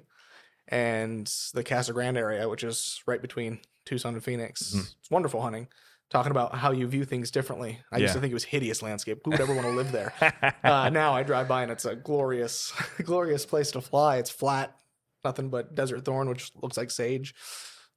[0.68, 4.94] and the Casa Grande area which is right between Tucson and Phoenix Mhm.
[5.00, 5.68] it's wonderful hunting
[6.10, 9.20] talking about how you view things differently I used to think it was hideous landscape
[9.24, 10.12] who would ever want to live there
[10.64, 12.72] uh, now I drive by and it's a glorious,
[13.02, 14.16] glorious place to fly.
[14.16, 14.76] It's flat,
[15.24, 17.34] nothing but desert thorn, which looks like sage.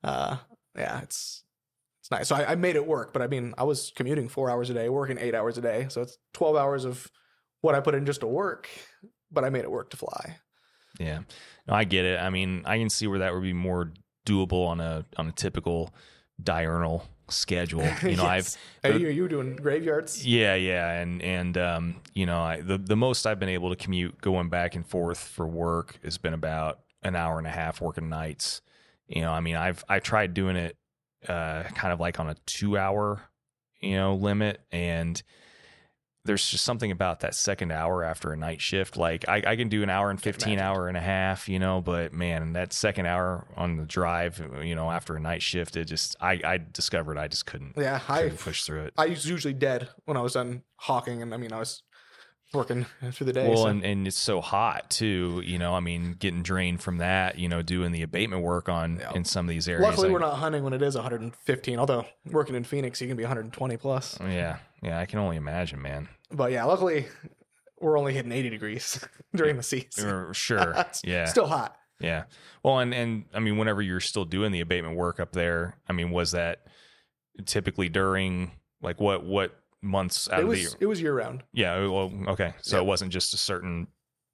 [0.04, 0.38] Uh,
[0.76, 1.44] yeah, it's
[2.12, 2.28] it's nice.
[2.28, 4.74] So I, I made it work, but I mean, I was commuting four hours a
[4.74, 7.08] day, working eight hours a day, so it's twelve hours of
[7.62, 8.70] what I put in just to work.
[9.32, 10.38] But I made it work to fly.
[11.00, 11.20] Yeah,
[11.68, 12.20] no, I get it.
[12.20, 13.94] I mean, I can see where that would be more
[14.26, 15.94] doable on a on a typical
[16.42, 17.88] diurnal schedule.
[18.04, 18.58] You know, I've Yes.
[18.82, 20.26] Hey, you you doing graveyards?
[20.26, 23.76] yeah, yeah, and and um, you know, I the the most I've been able to
[23.76, 27.82] commute going back and forth for work has been about an hour and a half
[27.82, 28.62] working nights.
[29.08, 30.76] You know, I mean, I've I tried doing it
[31.28, 33.22] uh, kind of like on a two hour,
[33.82, 35.22] you know, limit, and
[36.26, 38.98] there's just something about that second hour after a night shift.
[38.98, 41.82] Like I, I can do an hour and 15 hour and a half, you know,
[41.82, 45.86] but man, that second hour on the drive, you know, after a night shift, it
[45.86, 48.94] just, I, I discovered I just couldn't, Yeah, I couldn't push through it.
[48.98, 51.84] I was usually dead when I was done hawking, and I mean, I was
[52.54, 53.48] working through the day.
[53.48, 56.98] Well, so- and, and it's so hot too, you know, I mean, getting drained from
[56.98, 59.14] that, you know, doing the abatement work on Yeah.
[59.14, 59.84] in some of these areas.
[59.84, 61.80] Luckily, we're not hunting when it is 115.
[61.80, 64.18] Although working in Phoenix, you can be 120 plus.
[64.20, 64.58] Oh, yeah.
[64.82, 65.00] Yeah.
[65.00, 66.10] I can only imagine, man.
[66.32, 67.08] But yeah, luckily,
[67.80, 69.04] we're only hitting 80 degrees
[69.36, 70.34] during the season.
[70.34, 70.86] Sure.
[71.04, 71.26] Yeah.
[71.26, 71.76] Still hot.
[72.02, 72.24] Yeah.
[72.64, 75.92] Well, and and I mean, whenever you're still doing the abatement work up there, I
[75.94, 76.60] mean, was that
[77.46, 80.70] typically during like what what months out It of was the year?
[80.82, 81.44] it was year round.
[81.54, 81.80] Yeah.
[81.88, 82.54] Well, okay.
[82.62, 82.84] So Yep.
[82.84, 83.88] it wasn't just a certain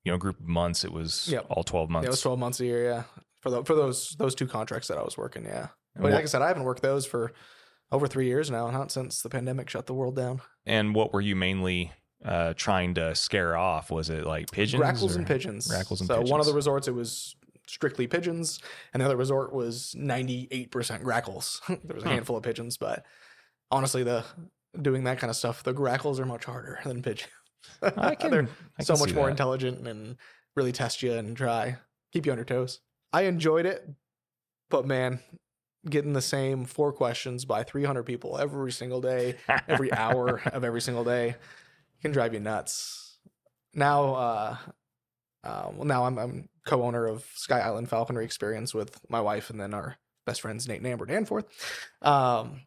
[0.04, 0.84] you know group of months.
[0.84, 1.46] It was Yep.
[1.50, 2.06] all twelve months.
[2.06, 2.84] Yeah, it was 12 months a year.
[2.84, 3.04] Yeah,
[3.42, 5.46] for the, for those those two contracts that I was working.
[5.46, 7.32] Yeah, but what- like I said, I haven't worked those for
[7.92, 8.70] over three years now.
[8.72, 10.42] Not since the pandemic shut the world down.
[10.66, 11.92] and what were you mainly
[12.24, 13.92] uh, trying to scare off?
[13.92, 14.82] Was it like pigeons?
[14.82, 15.68] Grackles or- and pigeons.
[15.68, 17.36] Grackles and so one of the resorts, it was
[17.68, 18.60] strictly pigeons,
[18.94, 21.62] and the other resort was 98% grackles.
[21.68, 22.14] there was a Hmm.
[22.14, 23.06] handful of pigeons, but
[23.72, 24.24] honestly, the
[24.82, 27.32] doing that kind of stuff, the grackles are much harder than pigeons.
[27.82, 28.48] I can, They're
[28.80, 29.32] I so much more that.
[29.32, 30.18] intelligent and
[30.56, 31.78] really test you and try
[32.12, 32.80] keep you on your toes.
[33.12, 33.88] I enjoyed it,
[34.70, 35.20] but man,
[35.90, 39.36] getting the same four questions by 300 people every single day,
[39.68, 41.36] every hour of every single day
[42.02, 43.18] can drive you nuts.
[43.74, 44.58] Now, uh,
[45.44, 49.60] uh, well, now I'm, I'm co-owner of Sky Island Falconry Experience with my wife and
[49.60, 51.46] then our best friends Nate and Amber Danforth.
[52.02, 52.62] Um,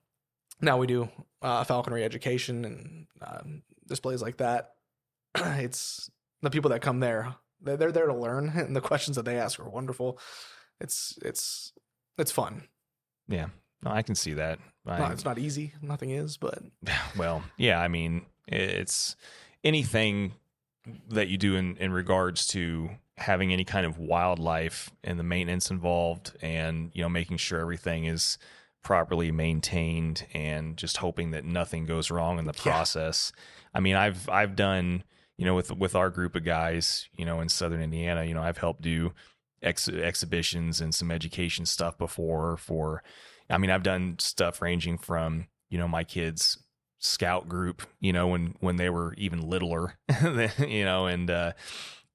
[0.60, 1.08] now we do
[1.42, 4.74] uh, falconry education and um, displays like that.
[5.34, 6.10] it's
[6.42, 9.38] the people that come there; they're, they're there to learn, and the questions that they
[9.38, 10.18] ask are wonderful.
[10.80, 11.72] It's it's
[12.16, 12.64] it's fun.
[13.28, 13.46] Yeah.
[13.82, 14.58] No, I can see that.
[14.86, 15.72] I, No, it's not easy.
[15.80, 16.58] Nothing is, but
[17.16, 19.14] well, yeah, I mean, It's
[19.62, 20.32] anything
[21.10, 25.70] that you do in, in regards to having any kind of wildlife and the maintenance
[25.70, 28.38] involved and you know making sure everything is
[28.82, 32.62] properly maintained and just hoping that nothing goes wrong in the Yeah.
[32.72, 33.32] process.
[33.74, 35.04] I mean, I've I've done
[35.36, 38.42] you know with with our group of guys, you know, in Southern Indiana, you know,
[38.42, 39.12] I've helped do
[39.62, 42.56] ex- exhibitions and some education stuff before.
[42.56, 43.02] For,
[43.50, 46.58] I mean, I've done stuff ranging from you know my kids
[47.00, 49.98] scout group, you know, when when they were even littler,
[50.58, 51.52] you know, and uh,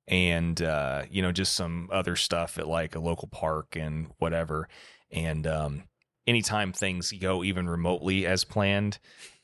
[0.07, 4.67] and uh, you know just some other stuff at like a local park and whatever.
[5.11, 5.83] And um,
[6.27, 8.99] anytime things go even remotely as planned,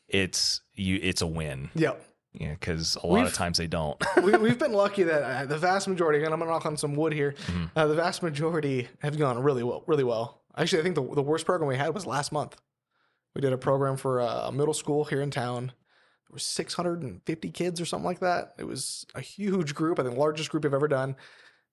[0.07, 1.69] it's you it's a win.
[1.75, 2.05] Yep.
[2.33, 4.01] Yeah, because a lot of We've- times they don't.
[4.23, 6.95] we, we've been lucky that uh, the vast majority, and I'm gonna knock on some
[6.95, 7.33] wood here.
[7.47, 7.71] Mhm.
[7.75, 10.41] Uh, the vast majority have gone really well, really well.
[10.55, 12.55] Actually, I think the the worst program we had was last month.
[13.35, 15.67] We did a program for a middle school here in town.
[15.67, 18.53] There was 650 kids or something like that.
[18.59, 19.99] It was a huge group.
[19.99, 21.15] I think the largest group I've ever done.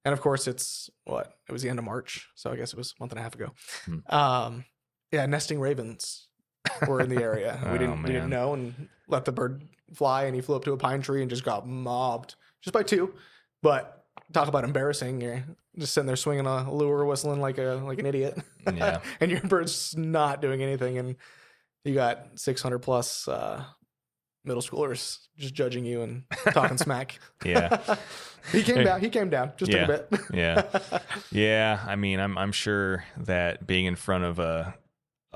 [0.05, 2.77] And of course, it's what it was the end of March, so I guess it
[2.79, 3.53] was a month and a half ago.
[3.85, 3.99] Hmm.
[4.14, 4.64] Um,
[5.12, 6.27] yeah, nesting ravens
[6.88, 7.59] were in the area.
[7.64, 9.62] Oh, we didn't we didn't know and let the bird
[9.95, 12.83] fly, and he flew up to a pine tree and just got mobbed just by
[12.83, 13.14] two.
[13.62, 15.21] But talk about embarrassing!
[15.21, 15.45] You're
[15.79, 18.38] just sitting there swinging a lure, whistling like a like an idiot,
[18.73, 19.01] Yeah.
[19.21, 21.16] and your bird's not doing anything, and
[21.85, 23.62] you got 600 plus uh,
[24.45, 27.19] middle schoolers just judging you and talking smack.
[27.45, 27.97] Yeah.
[28.53, 29.01] he came down.
[29.01, 29.53] He came down.
[29.57, 29.87] Just Yeah.
[29.87, 30.21] took a bit.
[30.35, 31.01] Yeah.
[31.31, 34.75] Yeah, I mean, I'm I'm sure that being in front of a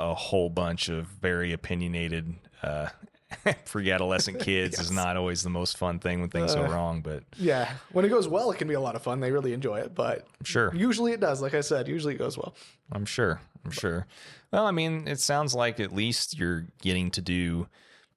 [0.01, 2.89] a whole bunch of very opinionated uh
[3.65, 7.23] pre-adolescent kids is not always the most fun thing when things go Uh, wrong, but
[7.37, 9.21] yeah, when it goes well, it can be a lot of fun.
[9.21, 10.75] They really enjoy it, but I'm sure.
[10.75, 11.41] usually it does.
[11.41, 12.55] Like I said, usually it goes well.
[12.91, 13.41] I'm sure.
[13.65, 14.07] I'm sure.
[14.51, 17.69] Well, I mean, it sounds like at least you're getting to do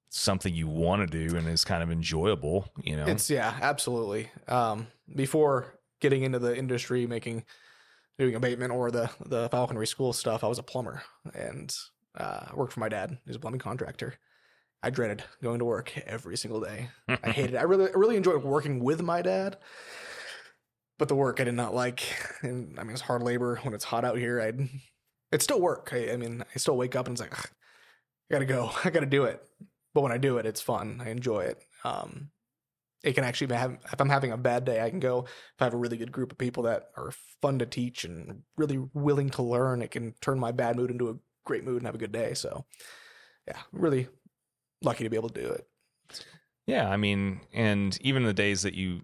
[0.10, 3.06] something you want to do and is kind of enjoyable, you know.
[3.06, 4.32] It's yeah, absolutely.
[4.48, 7.44] Um, before getting into the industry, making
[8.18, 11.76] doing abatement or the the falconry school stuff, I was a plumber and
[12.16, 13.18] uh, worked for my dad.
[13.26, 14.16] He's a plumbing contractor.
[14.82, 16.90] I dreaded going to work every single day.
[17.08, 17.58] I hated it.
[17.58, 19.58] I really I really enjoyed working with my dad,
[21.00, 22.04] but the work I did not like.
[22.42, 24.42] And I mean, it's hard labor when it's hot out here.
[24.42, 24.70] I'd
[25.32, 25.90] it's still work.
[25.92, 27.48] I, I mean, I still wake up and it's like, I
[28.30, 28.72] gotta go.
[28.84, 29.42] I gotta do it.
[29.94, 31.02] But when I do it, it's fun.
[31.04, 31.64] I enjoy it.
[31.84, 32.30] Um,
[33.04, 35.62] it can actually be have if I'm having a bad day, I can go if
[35.62, 37.12] I have a really good group of people that are
[37.42, 39.82] fun to teach and really willing to learn.
[39.82, 42.34] It can turn my bad mood into a great mood and have a good day.
[42.34, 42.66] So,
[43.48, 44.08] yeah, really
[44.82, 45.68] lucky to be able to do it.
[46.66, 49.02] Yeah, I mean, and even the days that you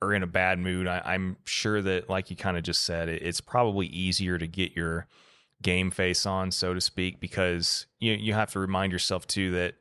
[0.00, 3.08] are in a bad mood, I, I'm sure that, like you kind of just said,
[3.08, 5.08] it, it's probably easier to get your
[5.62, 9.74] game face on, so to speak, because you you have to remind yourself too that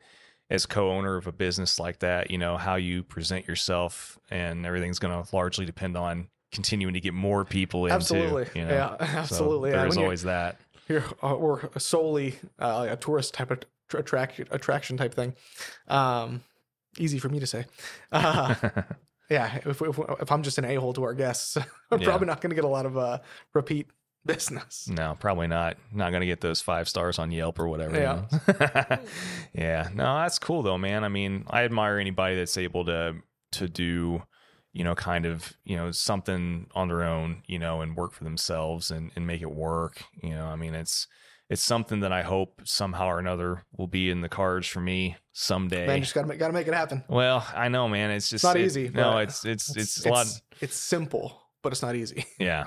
[0.52, 5.00] as co-owner of a business like that, you know how you present yourself and everything's
[5.00, 7.96] going to largely depend on continuing to get more people into.
[7.96, 8.74] absolutely, you know?
[8.74, 9.72] yeah, absolutely.
[9.72, 9.78] yeah.
[9.78, 10.58] there's you're- always that.
[10.90, 15.34] you're uh, or solely uh, a tourist type of tr- attraction attraction type thing.
[15.88, 16.42] Um,
[17.00, 17.66] easy for me to say.
[18.12, 18.54] Uh,
[19.30, 21.56] yeah, if, if if I'm just an a hole to our guests,
[21.90, 22.06] I'm Yeah.
[22.06, 23.20] probably not going to get a lot of uh,
[23.54, 23.88] repeat
[24.26, 24.88] business.
[24.90, 25.78] No, probably not.
[25.92, 27.96] Not gonna get those five stars on Yelp or whatever.
[27.96, 28.26] you Yeah.
[28.90, 28.98] know?
[29.54, 29.90] yeah.
[29.94, 31.04] No, that's cool though, man.
[31.04, 33.16] I mean, I admire anybody that's able to
[33.54, 34.24] to do,
[34.74, 38.24] you know, kind of, you know, something on their own, you know, and work for
[38.24, 40.04] themselves and, and make it work.
[40.22, 41.08] You know, I mean it's
[41.50, 45.18] it's something that I hope somehow or another will be in the cards for me
[45.34, 45.86] someday.
[45.86, 47.04] Man, you just got to make, got to make it happen.
[47.10, 48.10] well, I know, man.
[48.12, 50.28] It's just not it- easy, No, but it's it's it's, a lot.
[50.62, 52.26] It's simple, but it's not easy.
[52.39, 52.65] Yeah.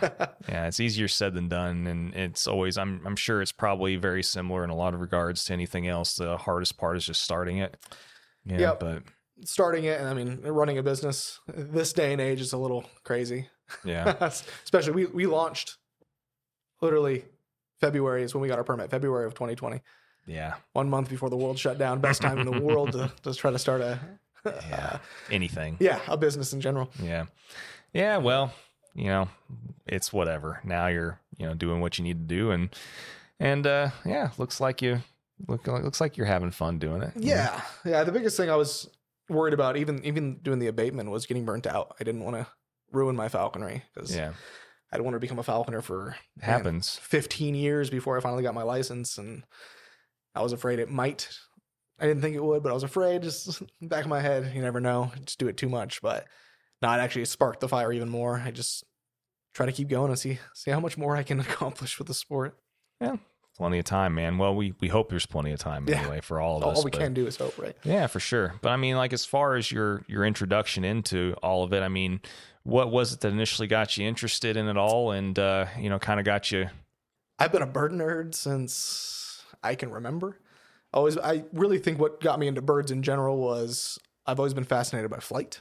[0.48, 2.78] Yeah, it's easier said than done, and it's always.
[2.78, 6.14] I'm I'm sure it's probably very similar in a lot of regards to anything else.
[6.16, 7.76] The hardest part is just starting it.
[8.44, 8.80] Yeah, Yep.
[8.80, 9.02] but
[9.44, 12.84] Starting it, and I mean, running a business this day and age is a little
[13.02, 13.48] crazy.
[13.84, 15.76] yeah, Especially we we launched
[16.80, 17.24] literally
[17.80, 18.90] February is when we got our permit.
[18.90, 19.80] February of 2020.
[20.26, 22.00] yeah, one month before the world shut down.
[22.00, 23.98] Best time in the world to, to try to start a
[24.46, 24.98] yeah,
[25.30, 25.76] anything.
[25.80, 26.90] yeah a business in general.
[27.02, 27.26] Yeah,
[27.92, 28.18] yeah.
[28.18, 28.52] Well,
[28.94, 29.28] you know,
[29.86, 30.60] it's whatever.
[30.64, 32.74] Now you're you know doing what you need to do, and
[33.38, 35.02] and uh yeah, looks like you
[35.48, 37.12] look like looks like you're having fun doing it.
[37.16, 38.04] Yeah, yeah.
[38.04, 38.88] The biggest thing I was
[39.28, 41.96] worried about, even even doing the abatement, was getting burnt out.
[42.00, 42.46] I didn't want to
[42.92, 44.32] ruin my falconry because yeah,
[44.92, 46.98] I didn't want to become a falconer for man, happens.
[47.02, 49.44] 15 years before I finally got my license, and
[50.34, 51.28] I was afraid it might.
[51.98, 53.22] I didn't think it would, but I was afraid.
[53.22, 55.12] Just back of my head, you never know.
[55.24, 56.26] Just do it too much, but
[56.84, 58.40] not actually sparked the fire even more.
[58.44, 58.84] I just
[59.54, 62.14] try to keep going and see see how much more I can accomplish with the
[62.14, 62.56] sport.
[63.00, 63.16] Yeah.
[63.56, 64.36] Plenty of time, man.
[64.36, 66.00] Well, we we hope there's plenty of time Yeah.
[66.00, 66.78] anyway for all of All, us.
[66.78, 67.76] all we but- can do is hope, right?
[67.84, 68.54] Yeah, for sure.
[68.60, 71.88] But I mean, like as far as your your introduction into all of it, I
[71.88, 72.20] mean,
[72.64, 75.98] what was it that initially got you interested in it all, and uh, you know,
[75.98, 76.68] kind of got you?
[77.38, 80.38] I've been a bird nerd since I can remember.
[80.92, 84.64] Always, I really think what got me into birds in general was I've always been
[84.64, 85.60] fascinated by flight.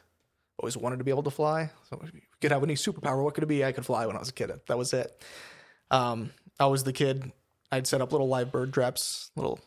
[0.59, 1.71] Always wanted to be able to fly.
[1.89, 3.65] So if you could have any superpower, what could it be?
[3.65, 4.51] I could fly when I was a kid.
[4.67, 5.23] That was it.
[5.91, 7.31] Um, I was the kid.
[7.71, 9.59] I'd set up little live bird traps, little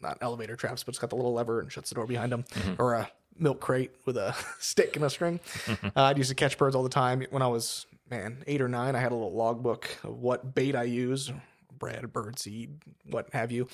[0.00, 2.44] not elevator traps, but it's got the little lever and shuts the door behind them,
[2.78, 5.38] or a milk crate with a stick and a string.
[5.68, 7.24] uh, I'd used to catch birds all the time.
[7.30, 10.74] When I was man eight or nine, I had a little logbook of what bait
[10.74, 11.32] I used,
[11.78, 13.68] bread, bird seed, what have you.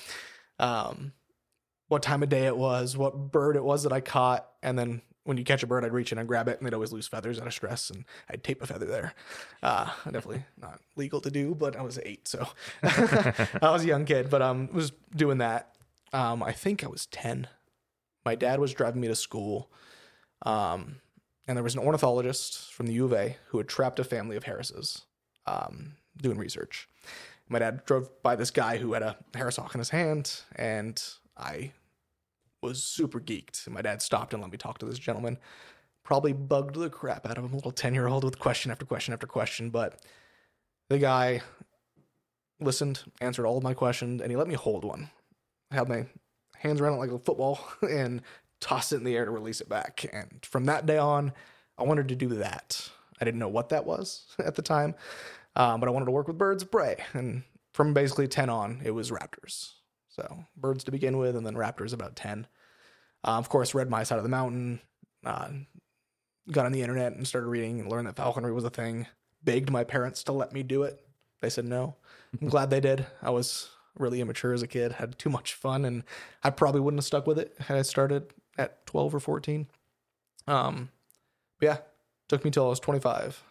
[0.59, 1.13] Um,
[1.87, 5.01] what time of day it was, what bird it was that I caught, and then
[5.23, 7.07] when you catch a bird, I'd reach in and grab it, and they'd always lose
[7.07, 9.13] feathers out of stress, and I'd tape a feather there.
[9.61, 12.47] Uh, definitely not legal to do, but I was eight, so
[12.83, 15.75] I was a young kid, but um, was doing that.
[16.13, 17.47] Um, I think I was ten.
[18.25, 19.69] My dad was driving me to school,
[20.43, 20.95] um,
[21.47, 24.35] and there was an ornithologist from the U of A who had trapped a family
[24.35, 25.03] of Harrises,
[25.45, 26.87] um, doing research.
[27.47, 31.01] My dad drove by this guy who had a Harris hawk in his hand, and
[31.37, 31.71] I
[32.61, 33.67] was super geeked.
[33.69, 35.37] My dad stopped and let me talk to this gentleman.
[36.03, 38.85] Probably bugged the crap out of him, a little 10 year old with question after
[38.85, 39.69] question after question.
[39.69, 40.03] But
[40.89, 41.41] the guy
[42.59, 45.09] listened, answered all of my questions, and he let me hold one.
[45.71, 46.05] I held my
[46.57, 48.21] hands around it like a football and
[48.59, 50.05] tossed it in the air to release it back.
[50.11, 51.31] And from that day on,
[51.77, 52.89] I wanted to do that.
[53.21, 54.95] I didn't know what that was at the time,
[55.55, 56.97] um, but I wanted to work with birds of prey.
[57.13, 57.43] And
[57.73, 59.73] from basically 10 on, it was raptors.
[60.19, 62.45] So birds to begin with, and then raptors about 10.
[63.23, 64.81] Uh, of course, read My Side of the Mountain,
[65.25, 65.49] uh,
[66.51, 69.07] got on the internet and started reading and learned that falconry was a thing.
[69.43, 70.99] Begged my parents to let me do it.
[71.41, 71.95] They said no.
[72.41, 73.05] I'm glad they did.
[73.21, 76.03] I was really immature as a kid, had too much fun, and
[76.43, 79.67] I probably wouldn't have stuck with it had I started at 12 or 14.
[80.47, 80.89] Um,
[81.61, 81.77] yeah,
[82.27, 83.41] took me till I was 25.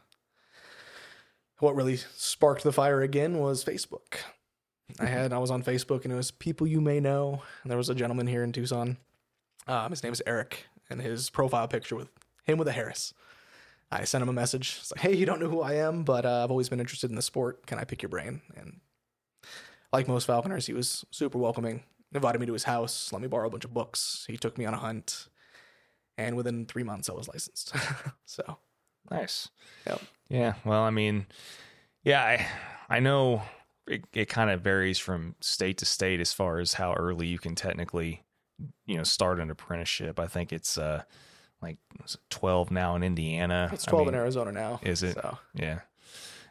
[1.61, 4.19] What really sparked the fire again was Facebook.
[5.01, 7.43] I had I was on Facebook and it was people you may know.
[7.63, 8.97] And there was a gentleman here in Tucson.
[9.67, 12.09] Um, his name is Eric, and his profile picture with
[12.45, 13.13] him with a Harris.
[13.91, 14.79] I sent him a message.
[14.81, 17.11] It's like, hey, you don't know who I am, but uh, I've always been interested
[17.11, 17.67] in the sport.
[17.67, 18.41] Can I pick your brain?
[18.57, 18.81] And
[19.93, 21.83] like most falconers, he was super welcoming.
[22.13, 24.25] Invited me to his house, let me borrow a bunch of books.
[24.27, 25.29] He took me on a hunt,
[26.17, 27.75] and within three months, I was licensed.
[28.25, 28.59] so
[29.11, 29.49] Nice.
[29.87, 30.01] Yep.
[30.29, 30.55] Yeah.
[30.65, 31.27] Well, I mean,
[32.05, 32.47] yeah, I
[32.97, 33.43] I know
[33.89, 37.39] it, it kind of varies from state to state as far as how early you
[37.39, 38.25] can technically,
[38.87, 40.19] you know, start an apprenticeship.
[40.21, 41.03] I think it's uh
[41.61, 43.71] like it 12 now in Indiana.
[43.73, 44.81] it's I 12 mean, in Arizona now.
[44.83, 45.15] is it?
[45.15, 45.81] So Yeah.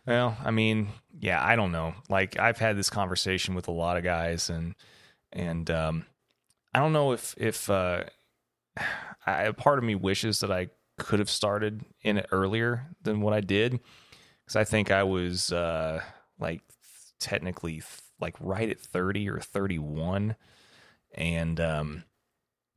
[0.06, 0.88] Well, I mean,
[1.19, 1.93] yeah, I don't know.
[2.10, 4.76] Like I've had this conversation with a lot of guys and
[5.32, 6.06] and um
[6.73, 8.04] I don't know if if uh
[9.26, 13.21] I, a part of me wishes that I could have started in it earlier than
[13.21, 13.80] what I did
[14.47, 16.02] cuz I think I was uh
[16.39, 16.62] like
[17.19, 17.82] technically
[18.19, 20.36] like right at 30 or 31
[21.15, 22.03] and um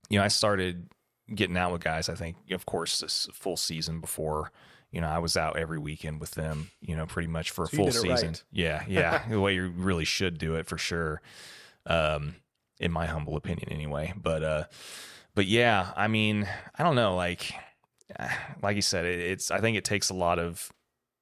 [0.08, 0.88] you know, I started
[1.34, 4.50] getting out with guys I think of course this full season before
[4.92, 7.68] you know, I was out every weekend with them, you know, pretty much for a
[7.68, 8.28] So full season.
[8.30, 8.42] right.
[8.50, 11.22] Yeah, yeah, the way you really should do it for sure.
[11.86, 12.34] Um,
[12.80, 14.12] in my humble opinion, anyway.
[14.20, 14.64] But uh,
[15.36, 17.52] but yeah, I mean, I don't know, like,
[18.62, 19.52] like you said, it, it's.
[19.52, 20.72] I think it takes a lot of,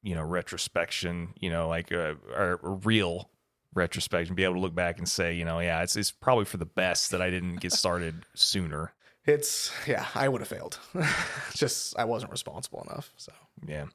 [0.03, 1.35] you know, retrospection.
[1.41, 3.31] You know, like a, or, or real
[3.75, 6.57] retrospection, be able to look back and say, you know, yeah, it's it's probably for
[6.57, 8.93] the best that I didn't get started sooner.
[9.25, 10.79] it's yeah, I would have failed.
[11.55, 13.13] Just I wasn't responsible enough.
[13.17, 13.33] So
[13.67, 13.87] Yeah.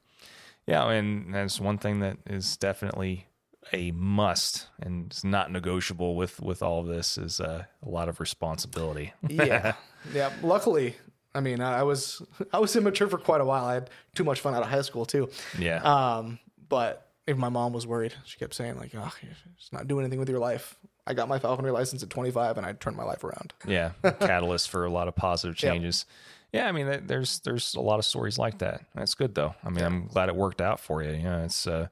[0.66, 3.26] Yeah, and that's one thing that is definitely
[3.72, 8.08] a must and it's not negotiable with with all of this is uh, a lot
[8.08, 9.12] of responsibility.
[9.28, 9.72] yeah,
[10.14, 10.30] yeah.
[10.42, 10.96] Luckily,
[11.34, 13.64] I mean, I was I was immature for quite a while.
[13.64, 15.28] I had too much fun out of high school too.
[15.58, 15.82] yeah.
[15.82, 18.14] Um, but even my mom was worried.
[18.24, 19.12] She kept saying like, "Oh,
[19.56, 22.66] just not doing anything with your life." I got my falconry license at 25, and
[22.66, 23.52] I turned my life around.
[23.66, 26.06] yeah, catalyst for a lot of positive changes.
[26.52, 28.82] Yeah, I mean, there's there's a lot of stories like that.
[28.94, 29.54] That's good though.
[29.64, 31.10] I mean, I'm glad it worked out for you.
[31.12, 31.88] You know, it's uh,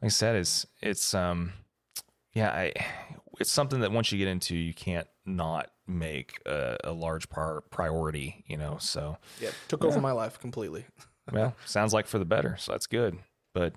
[0.00, 1.52] like I said, it's it's um,
[2.32, 2.72] yeah, I
[3.40, 7.62] it's something that once you get into, you can't not make a, a large par-
[7.70, 8.44] priority.
[8.46, 10.86] You know, so Yeah, took over my life completely.
[11.32, 13.18] well, sounds like for the better, so that's good.
[13.54, 13.72] But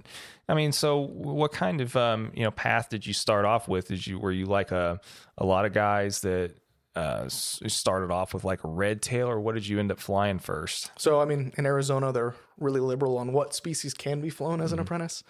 [0.49, 3.87] I mean, so what kind of um, you know path did you start off with?
[3.87, 4.99] Did you were you like a
[5.37, 6.55] a lot of guys that
[6.95, 10.37] uh, started off with like a red tail, or what did you end up flying
[10.39, 10.91] first?
[10.97, 14.73] So I mean, in Arizona, they're really liberal on what species can be flown as
[14.73, 15.23] an apprentice.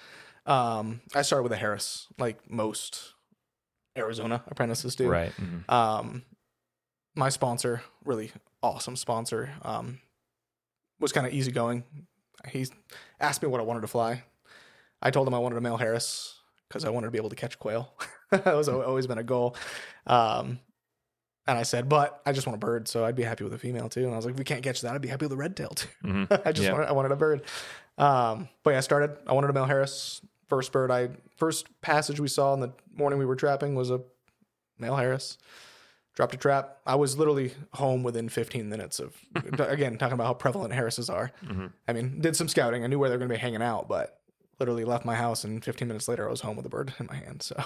[0.45, 3.13] Um, I started with a Harris, like most
[3.95, 5.07] Arizona apprentices do.
[5.07, 5.31] Right.
[5.39, 5.71] mhm.
[5.71, 6.23] Um,
[7.19, 8.31] my sponsor, really
[8.63, 9.99] awesome sponsor, um,
[10.99, 11.83] was kind of easygoing.
[12.49, 12.65] He
[13.19, 14.23] asked me what I wanted to fly.
[15.01, 16.35] I told him I wanted a male Harris
[16.67, 17.93] because I wanted to be able to catch quail.
[18.31, 19.55] that was always been a goal.
[20.07, 20.59] Um,
[21.47, 23.57] and I said, but I just want a bird, so I'd be happy with a
[23.57, 24.03] female too.
[24.05, 25.55] And I was like, if we can't catch that, I'd be happy with a red
[25.57, 25.87] tail too.
[26.05, 26.41] Mhm.
[26.45, 26.73] I just Yeah.
[26.73, 27.41] wanted, I wanted a bird.
[27.97, 29.17] Um, but yeah, I started.
[29.27, 30.21] I wanted a male Harris.
[30.47, 34.01] First bird I first passage we saw in the morning we were trapping was a
[34.79, 35.37] male Harris.
[36.19, 36.79] Dropped a trap.
[36.85, 39.15] I was literally home within 15 minutes of
[39.57, 41.31] again talking about how prevalent Harrises are.
[41.45, 41.71] Mhm.
[41.87, 42.83] I mean, did some scouting.
[42.83, 44.19] I knew where they were going to be hanging out, but
[44.59, 47.05] literally left my house and 15 minutes later I was home with a bird in
[47.05, 47.41] my hand.
[47.41, 47.63] So,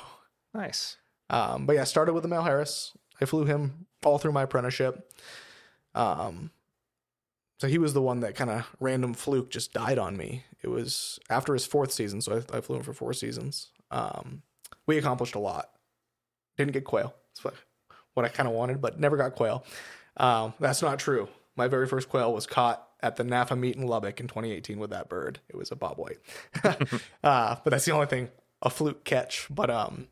[0.53, 0.97] Nice.
[1.31, 2.95] um, but yeah, started with the male Harris.
[3.19, 5.11] I flew him all through my apprenticeship.
[5.95, 6.51] Um,
[7.59, 10.43] so he was the one that kind of random fluke just died on me.
[10.61, 13.71] It was after his fourth season, so I, I flew him for four seasons.
[13.89, 14.43] Um,
[14.85, 15.71] we accomplished a lot.
[16.55, 17.15] Didn't get quail.
[17.31, 17.55] That's what,
[18.13, 19.63] what I kind of wanted, but never got quail.
[20.17, 21.27] Um, that's not true.
[21.55, 24.89] My very first quail was caught at the NAFA meet in Lubbock in 2018 with
[24.91, 25.39] that bird.
[25.49, 26.17] It was a bob white.
[27.23, 28.29] uh, but that's the only thing,
[28.61, 29.47] a fluke catch.
[29.49, 30.07] But um,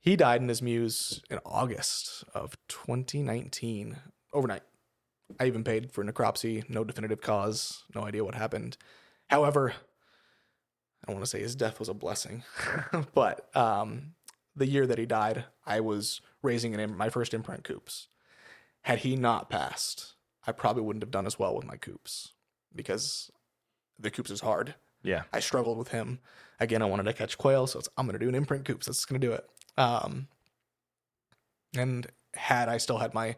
[0.00, 3.96] he died in his mews in August of 2019,
[4.32, 4.62] overnight.
[5.38, 8.78] I even paid for necropsy, no definitive cause, no idea what happened.
[9.28, 12.42] However, I don't want to say his death was a blessing,
[13.14, 14.14] but um,
[14.56, 18.08] the year that he died, I was raising an, my first imprint coops.
[18.82, 20.14] Had he not passed,
[20.46, 22.32] I probably wouldn't have done as well with my coops
[22.74, 23.30] because
[23.98, 24.74] the coops is hard.
[25.02, 25.22] Yeah.
[25.32, 26.20] I struggled with him.
[26.60, 28.86] Again, I wanted to catch quail, so it's, I'm going to do an imprint coops.
[28.86, 29.48] That's going to do it.
[29.76, 30.28] Um,
[31.76, 33.36] and had I still had my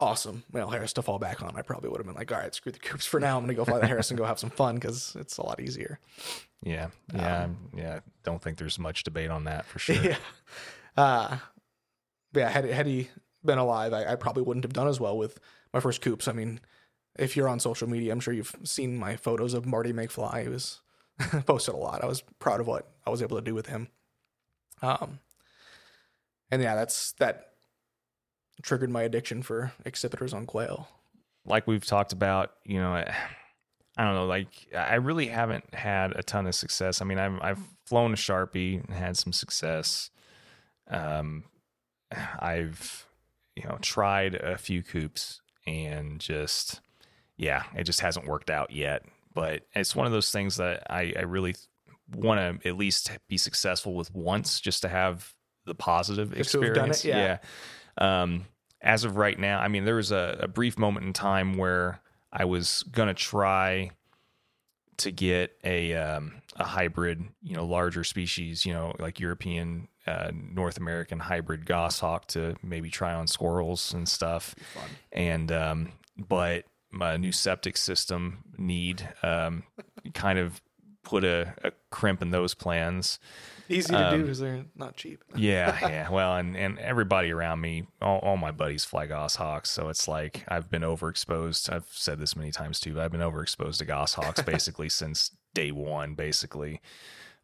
[0.00, 2.54] awesome male Harris to fall back on, I probably would have been like, all right,
[2.54, 3.36] screw the coops for now.
[3.38, 5.42] I'm going to go fly the Harris and go have some fun because it's a
[5.42, 5.98] lot easier.
[6.62, 6.88] Yeah.
[7.14, 7.40] Yeah.
[7.40, 8.00] I'm- yeah.
[8.22, 9.96] Don't think there's much debate on that for sure.
[10.02, 10.16] yeah.
[10.96, 11.36] Uh,
[12.34, 13.08] yeah, had, had he
[13.44, 15.38] been alive, I, I probably wouldn't have done as well with
[15.72, 16.28] my first coops.
[16.28, 16.60] I mean,
[17.18, 20.42] if you're on social media, I'm sure you've seen my photos of Marty McFly.
[20.42, 20.80] He was
[21.46, 22.02] posted a lot.
[22.02, 23.88] I was proud of what I was able to do with him.
[24.82, 25.20] Um,
[26.50, 27.52] and yeah, that's that
[28.62, 30.88] triggered my addiction for accipiters on quail.
[31.44, 36.22] like we've talked about, you know, I don't know, like I really haven't had a
[36.22, 37.00] ton of success.
[37.00, 40.10] I mean, I've I've flown a Sharpie and had some success.
[40.88, 41.44] Um
[42.38, 43.06] I've
[43.56, 46.80] you know, tried a few coops and just
[47.36, 49.02] yeah, it just hasn't worked out yet.
[49.32, 51.54] But it's one of those things that I, I really
[52.14, 55.32] want to at least be successful with once just to have
[55.66, 57.04] the positive Just to have done experience.
[57.04, 57.38] it, yeah.
[58.00, 58.22] yeah.
[58.22, 58.44] Um,
[58.80, 62.00] as of right now, I mean, there was a, a brief moment in time where
[62.32, 63.90] I was gonna try
[64.98, 70.30] to get a um, a hybrid, you know, larger species, you know, like European, uh,
[70.32, 74.54] North American hybrid goshawk to maybe try on squirrels and stuff.
[75.12, 79.64] And um, but my new septic system need um,
[80.14, 80.62] kind of
[81.04, 83.18] put a, a crimp in those plans.
[83.68, 85.22] Easy to do Um, because they're not cheap.
[85.36, 86.10] Yeah, yeah.
[86.10, 90.44] Well, and and everybody around me, all, all my buddies fly goshawks, so it's like
[90.48, 91.72] I've been overexposed.
[91.72, 92.94] I've said this many times too.
[92.94, 96.80] But I've been overexposed to goshawks basically since day one, basically.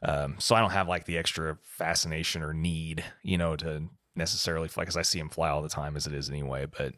[0.02, 3.84] Um, so I don't have like the extra fascination or need, you know, to
[4.16, 6.66] necessarily fly because I see them fly all the time as it is anyway.
[6.66, 6.94] But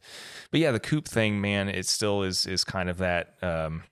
[0.50, 3.84] but yeah, the coop thing, man, it still is is kind of that um,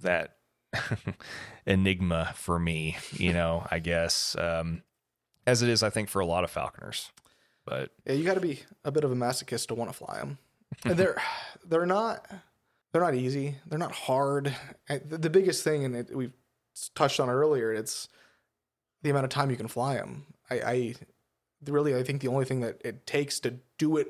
[0.00, 0.36] that
[1.66, 3.66] enigma for me, you know.
[3.70, 4.36] I guess.
[4.38, 4.82] Um,
[5.46, 7.10] as it is, I think, for a lot of falconers.
[7.64, 10.18] But Yeah, you got to be a bit of a masochist to want to fly
[10.18, 10.38] them.
[10.84, 11.20] they're
[11.64, 12.26] they're not
[12.92, 13.56] they're not easy.
[13.66, 14.54] They're not hard.
[14.88, 16.32] The, biggest thing, and it, we've
[16.94, 18.08] touched on it earlier, it's
[19.02, 20.26] the amount of time you can fly them.
[20.50, 20.94] I, I
[21.66, 24.08] really I think the only thing that it takes to do it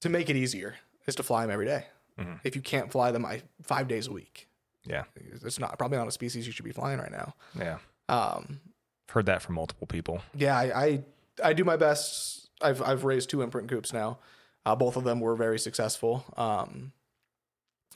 [0.00, 0.74] to make it easier
[1.06, 1.86] is to fly them every day.
[2.18, 2.40] Mhm.
[2.44, 4.48] If you can't fly them I, five days a week,
[4.86, 5.04] yeah,
[5.44, 7.34] it's not probably not a species you should be flying right now.
[7.58, 7.78] yeah,
[8.08, 8.60] Um,
[9.08, 10.22] I've heard that from multiple people.
[10.34, 11.04] yeah, I, I
[11.44, 12.48] I do my best.
[12.62, 14.18] I've I've raised two imprint coops now.
[14.64, 16.24] Uh, both of them were very successful.
[16.36, 16.92] Um,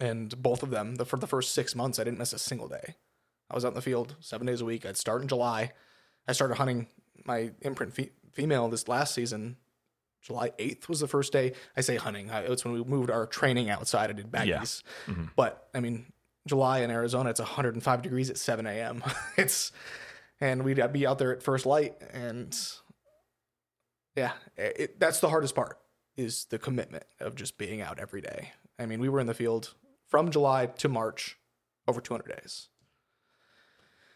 [0.01, 2.69] and both of them, the, for the first six months, I didn't miss a single
[2.69, 2.95] day.
[3.51, 4.87] I was out in the field seven days a week.
[4.87, 5.73] I'd start in July.
[6.29, 6.87] I started hunting
[7.25, 9.57] my imprint fe- female this last season.
[10.23, 11.53] July 8th was the first day.
[11.77, 12.31] I say hunting.
[12.31, 14.11] I, it's when we moved our training outside.
[14.11, 14.83] I did baggies.
[15.07, 15.31] Mhm.
[15.35, 16.13] But I mean,
[16.47, 19.03] July in Arizona, it's 105 degrees at 7 a.m.
[19.37, 19.73] it's,
[20.41, 21.95] and we'd be out there at first light.
[22.13, 22.57] And
[24.17, 25.79] yeah, it, that's the hardest part
[26.17, 28.53] is the commitment of just being out every day.
[28.79, 29.75] I mean, we were in the field
[30.09, 31.39] from July to March
[31.87, 32.69] over 200 days.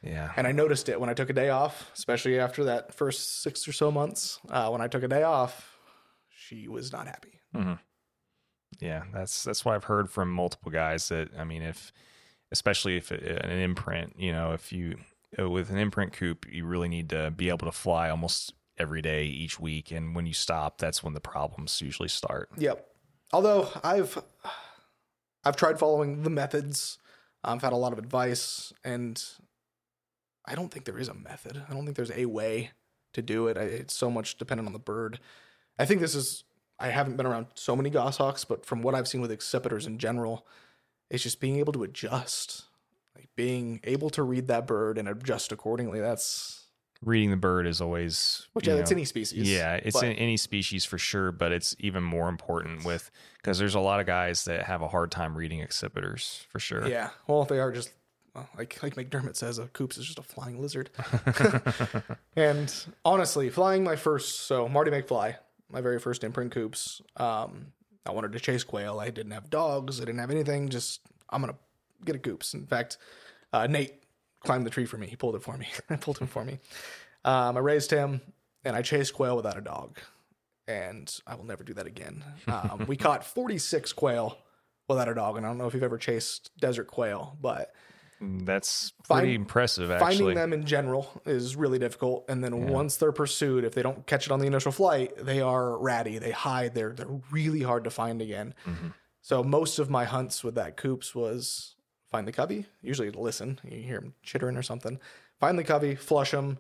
[0.02, 0.32] Yeah.
[0.36, 3.66] And I noticed it when I took a day off, especially after that first six
[3.66, 4.38] or so months.
[4.50, 5.78] Uh, when I took a day off,
[6.28, 7.40] she was not happy.
[8.80, 11.92] Yeah, that's that's what I've heard from multiple guys that I mean, if
[12.54, 14.96] especially if it, an imprint, you know, if you
[15.38, 19.02] uh, with an imprint coop, you really need to be able to fly almost every
[19.02, 22.48] day each week, and when you stop, that's when the problems usually start.
[22.56, 22.86] Yep.
[23.32, 24.22] Although I've
[25.44, 26.98] I've tried following the methods.
[27.42, 29.22] I've had a lot of advice, and
[30.46, 31.62] I don't think there is a method.
[31.68, 32.70] I don't think there's a way
[33.12, 33.56] to do it.
[33.56, 35.18] It's so much dependent on the bird.
[35.78, 36.44] I think this is.
[36.78, 39.98] I haven't been around so many goshawks, but from what I've seen with accipiters in
[39.98, 40.46] general,
[41.14, 42.64] it's just being able to adjust,
[43.14, 46.00] like being able to read that bird and adjust accordingly.
[46.00, 46.60] That's
[47.02, 49.50] Reading the bird is always which you it's any species.
[49.50, 53.58] Yeah, it's but- in any species for sure, but it's even more important with because
[53.58, 56.88] there's a lot of guys that have a hard time reading accipiters for sure.
[56.88, 57.10] Yeah.
[57.26, 57.90] Well, they are just
[58.34, 60.90] well, like like McDermott says, a coops is just a flying lizard.
[62.36, 65.36] and honestly, flying my first so Marty McFly,
[65.70, 67.02] my very first imprint coops.
[67.18, 67.66] Um,
[68.06, 69.00] I wanted to chase quail.
[69.00, 70.00] I didn't have dogs.
[70.00, 70.68] I didn't have anything.
[70.68, 71.00] Just
[71.30, 71.56] I'm gonna
[72.04, 72.54] get a coops.
[72.54, 72.98] In fact,
[73.52, 74.02] uh, Nate
[74.40, 75.06] climbed the tree for me.
[75.06, 75.68] He pulled it for me.
[75.90, 76.58] I pulled him for me.
[77.24, 78.20] Um, I raised him,
[78.64, 79.98] and I chased quail without a dog.
[80.66, 82.24] And I will never do that again.
[82.46, 84.38] Um, we caught 46 quail
[84.88, 87.74] without a dog, and I don't know if you've ever chased desert quail, but
[88.44, 92.24] That's pretty Find- impressive, Actually, finding them in general is really difficult.
[92.28, 95.40] And then once they're pursued, if they don't catch it on the initial flight, they
[95.40, 96.18] are ratty.
[96.18, 96.74] They hide.
[96.74, 98.54] They're they're really hard to find again.
[99.22, 101.76] So most of my hunts with that coops was
[102.10, 102.66] find the covey.
[102.82, 105.00] Usually listen, you hear him chittering or something.
[105.40, 106.58] Find the covey, flush them.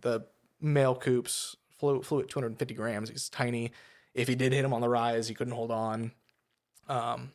[0.00, 0.26] The
[0.60, 3.08] male coops flew flew at 250 grams.
[3.08, 3.72] He's tiny.
[4.14, 6.12] If he did hit him on the rise, he couldn't hold on.
[6.88, 7.32] Um,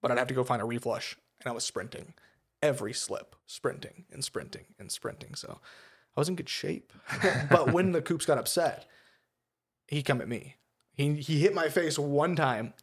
[0.00, 2.14] but I'd have to go find a reflush, and I was sprinting
[2.62, 5.34] every slip, sprinting and sprinting and sprinting.
[5.34, 5.60] So
[6.16, 6.92] I was in good shape.
[7.50, 8.86] but when the coops got upset,
[9.86, 10.56] he come at me.
[10.92, 12.74] He he hit my face one time,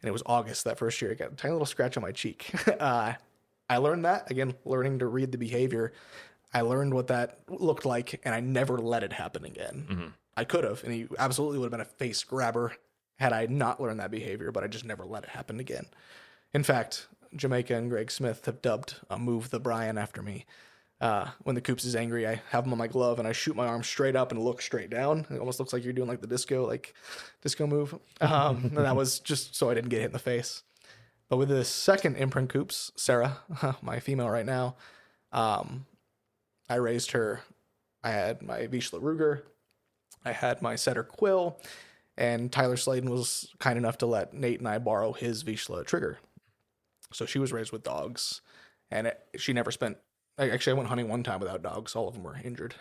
[0.00, 1.12] and it was August that first year.
[1.12, 2.50] I got a tiny little scratch on my cheek.
[2.80, 3.14] uh,
[3.70, 5.92] I learned that again, learning to read the behavior.
[6.52, 10.12] I learned what that looked like, and I never let it happen again.
[10.36, 12.72] I could have, and he absolutely would have been a face grabber
[13.16, 15.86] had I not learned that behavior, but I just never let it happen again.
[16.52, 20.44] In fact, Jamaica and Greg Smith have dubbed a move the Brian after me.
[21.00, 23.56] Uh, when the Coops is angry, I have him on my glove and I shoot
[23.56, 25.26] my arm straight up and look straight down.
[25.30, 26.94] It almost looks like you're doing like the disco, like
[27.40, 27.98] disco move.
[28.20, 30.62] Um, and that was just so I didn't get hit in the face.
[31.28, 33.38] But with the second imprint Coops, Sarah,
[33.82, 34.76] my female right now,
[35.32, 35.86] um,
[36.68, 37.40] I raised her.
[38.04, 39.42] I had my Vizsla Ruger,
[40.24, 41.58] I had my setter Quill,
[42.16, 46.18] and Tyler Sladen was kind enough to let Nate and I borrow his Vizsla trigger.
[47.12, 48.40] So she was raised with dogs,
[48.90, 49.96] and it, she never spent.
[50.38, 51.94] I- Actually, I went hunting one time without dogs.
[51.94, 52.74] All of them were injured,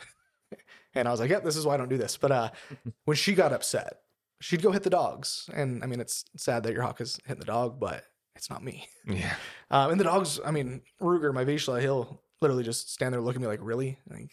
[0.96, 2.50] and I was like, "Yep, this is why I don't do this." But uh,
[3.06, 4.02] when she got upset,
[4.40, 7.40] she'd go hit the dogs, and I mean, it's sad that your hawk is hitting
[7.40, 8.06] the dog, but
[8.36, 8.88] it's not me.
[9.06, 9.36] yeah.
[9.72, 13.42] Um, and the dogs, I mean, Ruger, my Vizsla, he'll literally just stand there looking
[13.42, 13.98] at me like, really?
[14.10, 14.30] Like,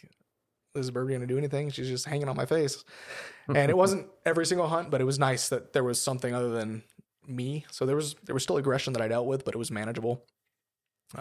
[0.74, 1.70] is bird going to do anything?
[1.70, 2.84] She's just hanging on my face.
[3.46, 6.50] And it wasn't every single hunt, but it was nice that there was something other
[6.50, 6.82] than
[7.28, 7.66] me.
[7.70, 10.24] So there was there was still aggression that I dealt with, but it was manageable.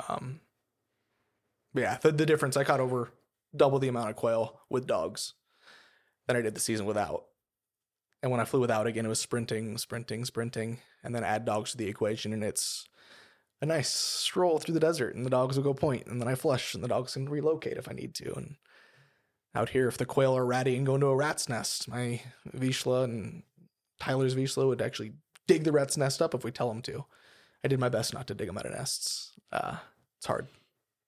[0.09, 0.41] Um,
[1.73, 3.11] yeah, the, the difference I caught over
[3.55, 5.33] double the amount of quail with dogs
[6.27, 7.25] than I did the season without.
[8.21, 11.71] And when I flew without again, it was sprinting, sprinting, sprinting, and then add dogs
[11.71, 12.87] to the equation, and it's
[13.61, 16.35] a nice stroll through the desert, and the dogs will go point, and then I
[16.35, 18.33] flush, and the dogs can relocate if I need to.
[18.35, 18.55] And
[19.55, 22.21] out here, if the quail are ratty and go into a rat's nest, my
[22.55, 23.43] Vizsla and
[23.99, 25.13] Tyler's Vizsla would actually
[25.47, 27.05] dig the rat's nest up if we tell them to.
[27.63, 29.31] I did my best not to dig them out of nests.
[29.51, 29.77] Uh,
[30.17, 30.47] it's hard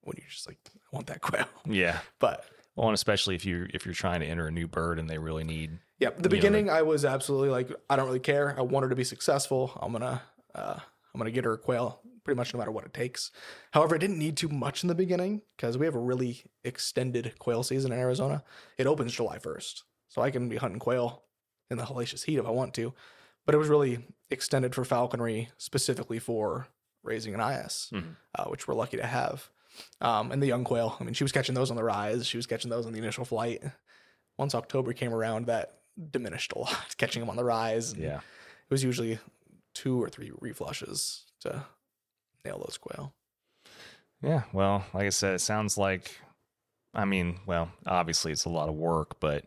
[0.02, 1.46] when you're just like, I want that quail.
[1.66, 2.00] Yeah.
[2.18, 5.08] But Well, and especially if you're if you're trying to enter a new bird and
[5.08, 8.20] they really need yeah, the You know, beginning, I was absolutely like, I don't really
[8.20, 8.54] care.
[8.58, 9.78] I want her to be successful.
[9.80, 10.22] I'm gonna,
[10.54, 10.78] uh,
[11.14, 13.30] I'm gonna get her a quail pretty much no matter what it takes.
[13.72, 17.38] However, I didn't need too much in the beginning because we have a really extended
[17.38, 18.42] quail season in Arizona.
[18.78, 21.22] It opens July 1st, so I can be hunting quail
[21.70, 22.94] in the hellacious heat if I want to.
[23.46, 26.68] But it was really extended for falconry, specifically for
[27.02, 28.16] raising an eyass, Mhm.
[28.38, 29.48] uh, which we're lucky to have.
[30.00, 32.26] Um, and the young quail, I mean, she was catching those on the rise.
[32.26, 33.62] She was catching those on the initial flight.
[34.36, 37.94] Once October came around, that diminished a lot, catching them on the rise.
[37.94, 38.18] yeah.
[38.18, 39.18] It was usually
[39.74, 41.64] two or three reflushes to
[42.44, 43.14] nail those quail.
[44.22, 44.42] Yeah.
[44.52, 46.20] Well, like I said, it sounds like
[46.92, 49.44] I mean, well, obviously it's a lot of work, but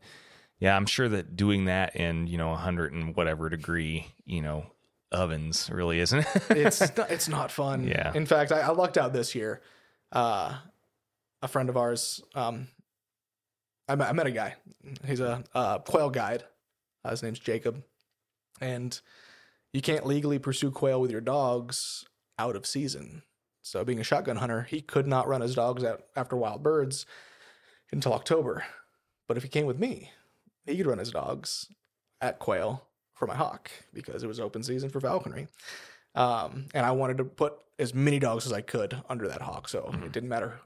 [0.59, 4.41] yeah, I'm sure that doing that in, you know, a 100 and whatever degree, you
[4.41, 4.65] know,
[5.13, 6.27] ovens really isn't it?
[6.49, 7.87] It's not, it's not fun.
[7.87, 8.11] Yeah.
[8.13, 9.61] In fact, I, I lucked out this year.
[10.11, 10.55] Uh,
[11.41, 12.21] a friend of ours.
[12.33, 12.67] Um,
[13.87, 14.55] I met, I met a guy.
[15.05, 15.43] He's a,
[15.85, 16.43] quail guide.
[17.03, 17.83] Uh, his name's Jacob,
[18.61, 18.99] and
[19.73, 22.05] you can't legally pursue quail with your dogs
[22.39, 23.23] out of season.
[23.61, 27.05] So, being a shotgun hunter, he could not run his dogs out after wild birds
[27.91, 28.63] until October.
[29.27, 30.11] But if he came with me,
[30.65, 31.67] he could run his dogs
[32.21, 32.83] at quail
[33.23, 35.47] for my hawk because it was open season for falconry.
[36.15, 39.67] Um, and I wanted to put as many dogs as I could under that hawk.
[39.69, 40.05] So Mhm.
[40.05, 40.59] it didn't matter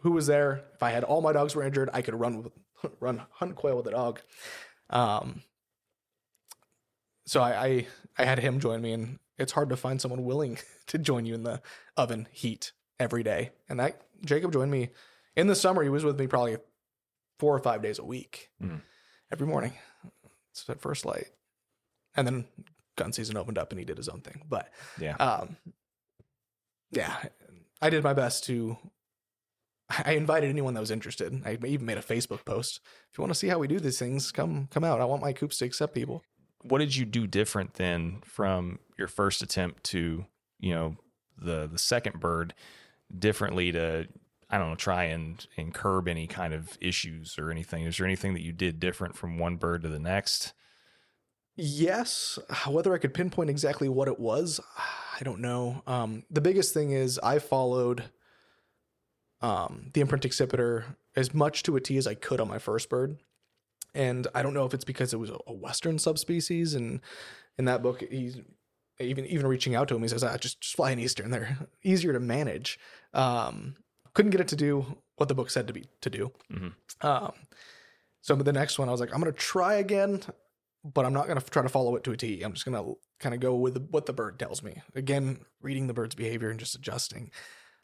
[0.00, 0.64] who was there.
[0.74, 2.52] If I had all my dogs were injured, I could run with,
[3.00, 4.20] run hunt quail with a dog.
[4.90, 5.42] Um,
[7.26, 7.86] so I, I
[8.18, 11.34] I had him join me, and it's hard to find someone willing to join you
[11.34, 11.62] in the
[11.96, 13.50] oven heat every day.
[13.68, 14.90] And that Jacob joined me
[15.34, 15.82] in the summer.
[15.82, 16.58] He was with me probably
[17.40, 18.82] four or five days a week, Mhm.
[19.32, 19.72] every morning.
[20.52, 21.28] It's at first light,
[22.16, 22.44] and then
[22.96, 24.42] gun season opened up, and he did his own thing.
[24.48, 25.16] But Yeah.
[25.16, 25.56] um,
[26.90, 27.16] yeah,
[27.82, 28.76] I did my best to.
[30.04, 31.42] I invited anyone that was interested.
[31.44, 32.80] I even made a Facebook post.
[33.12, 35.00] If you want to see how we do these things, come come out.
[35.00, 36.22] I want my coops to accept people.
[36.62, 40.24] what did you do different then from your first attempt to
[40.60, 40.96] you know
[41.36, 42.54] the the second bird
[43.18, 44.06] differently to
[44.48, 48.06] i don't know try and and curb any kind of issues or anything is there
[48.06, 50.54] anything that you did different from one bird to the next
[51.56, 52.38] Yes,
[52.68, 55.82] whether I could pinpoint exactly what it was, I don't know.
[55.86, 58.04] Um, the biggest thing is I followed
[59.40, 60.84] um, the imprint accipiter
[61.14, 63.18] as much to a T as I could on my first bird,
[63.94, 67.00] and I don't know if it's because it was a, Western subspecies, and
[67.56, 68.38] in that book he's
[68.98, 71.30] even even reaching out to him, he says, ah, just just fly an Eastern.
[71.30, 72.80] They're easier to manage.
[73.12, 73.76] Um,
[74.14, 76.32] couldn't get it to do what the book said to be to do.
[76.52, 76.72] Mhm.
[77.02, 77.32] Um,
[78.22, 80.22] so the next one, I was like, I'm gonna try again
[80.84, 82.42] but I'm not going to try to follow it to a T.
[82.42, 84.82] I'm just going to kind of go with what the bird tells me.
[84.94, 87.30] Again, reading the bird's behavior and just adjusting.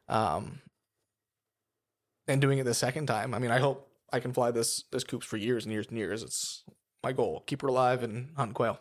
[0.09, 0.61] Um,
[2.29, 3.35] and doing it the second time.
[3.35, 5.97] I mean, I hope I can fly this this coops for years and years and
[5.97, 6.23] years.
[6.23, 6.63] It's
[7.03, 7.43] my goal.
[7.47, 8.79] Keep her alive and hunt quail.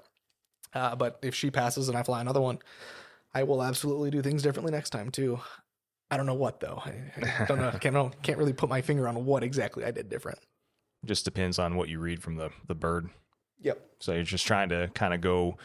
[0.74, 2.59] Uh, but if she passes and I fly another one,
[3.34, 5.39] I will absolutely do things differently next time too.
[6.11, 6.82] I don't know what though.
[6.84, 7.11] I,
[7.41, 7.72] I don't know.
[7.82, 10.39] Can't know, can't really put my finger on what exactly I did different.
[11.05, 13.09] just depends on what you read from the the bird
[13.62, 13.80] Yep.
[13.99, 15.57] so you're just trying to kind of go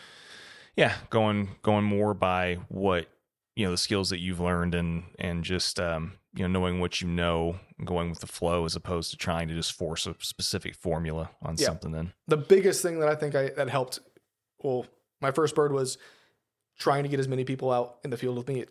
[0.76, 3.06] yeah going going more by what
[3.56, 7.00] you know the skills that you've learned and and just um you know knowing what
[7.00, 10.74] you know going with the flow as opposed to trying to just force a specific
[10.74, 11.66] formula on Yeah.
[11.66, 14.00] something then the biggest thing that I think I that helped.
[14.62, 14.86] Well,
[15.20, 15.98] my first bird was
[16.78, 18.64] trying to get as many people out in the field with me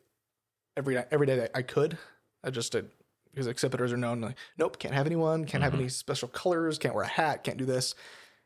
[0.75, 1.97] every every day that I could.
[2.43, 2.89] I just did
[3.31, 5.79] because accipiters are known like, nope, can't have anyone, can't have Mhm.
[5.79, 7.95] any special colors, can't wear a hat, can't do this.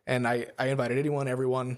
[0.08, 1.78] And I I invited anyone, everyone,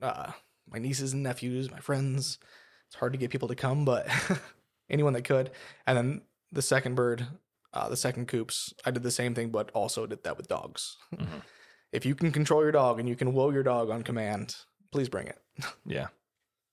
[0.00, 0.32] uh,
[0.70, 2.38] my nieces and nephews, my friends.
[2.86, 4.06] It's hard to get people to come, but
[4.88, 5.50] anyone that could.
[5.86, 6.22] And then
[6.52, 7.26] the second bird,
[7.72, 10.96] uh, the second coops, I did the same thing, but also did that with dogs.
[11.14, 11.42] Mhm.
[11.92, 14.56] If you can control your dog and you can will your dog on command,
[14.90, 15.38] please bring it.
[15.86, 16.08] Yeah.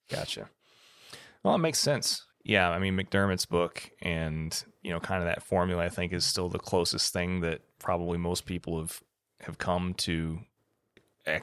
[0.09, 0.49] Gotcha.
[1.43, 2.25] Well, it makes sense.
[2.43, 2.71] Yeah.
[2.71, 6.49] I mean, McDermott's book and, you know, kind of that formula, I think, is still
[6.49, 8.99] the closest thing that probably most people have,
[9.41, 10.39] have come to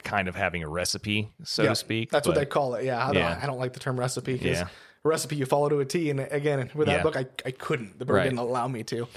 [0.03, 2.11] kind of having a recipe, so Yeah, to speak.
[2.11, 2.85] That's what they call it.
[2.85, 3.39] Yeah, I don't, Yeah.
[3.41, 4.67] I don't like the term recipe because Yeah.
[5.03, 6.09] recipe you follow to a T.
[6.09, 7.97] And again, with that book, I, I couldn't.
[7.99, 8.23] The bird Right.
[8.25, 9.07] didn't allow me to.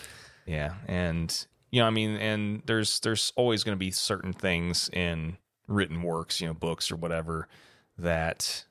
[0.47, 4.91] Yeah, and you know, I mean, and there's there's always going to be certain things
[4.93, 5.37] in
[5.69, 7.49] written works, you know, books or whatever
[7.99, 8.65] that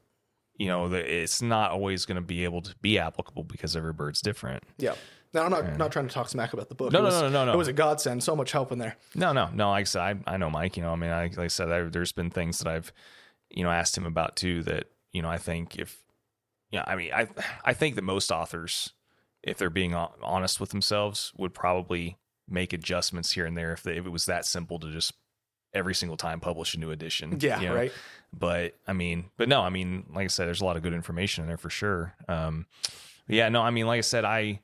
[0.58, 4.22] you know it's not always going to be able to be applicable because every bird's
[4.22, 4.64] different.
[4.78, 4.96] Yeah.
[5.34, 6.92] Now, I'm not not trying to talk smack about the book.
[6.92, 7.54] No, it no, was, no, no, no.
[7.54, 8.24] It was a godsend.
[8.24, 8.98] So much help in there.
[9.16, 9.70] No, no, no.
[9.70, 10.76] Like I said, I, I know Mike.
[10.76, 12.92] You know, I mean, I, like I said, I, there's been things that I've,
[13.50, 14.64] you know, asked him about too.
[14.64, 16.04] That you know, I think if,
[16.70, 17.28] yeah, I mean, I,
[17.64, 18.94] I think that most authors,
[19.44, 22.18] if they're being honest with themselves, would probably
[22.50, 25.14] make adjustments here and there if they, if it was that simple to just
[25.74, 27.38] every single time publish a new edition.
[27.40, 27.76] Yeah, you know?
[27.76, 27.92] right.
[28.38, 30.94] But I mean, but no, I mean, like I said, there's a lot of good
[30.94, 32.14] information in there for sure.
[32.28, 32.66] Um,
[33.28, 34.60] yeah, no, I mean, like I said, I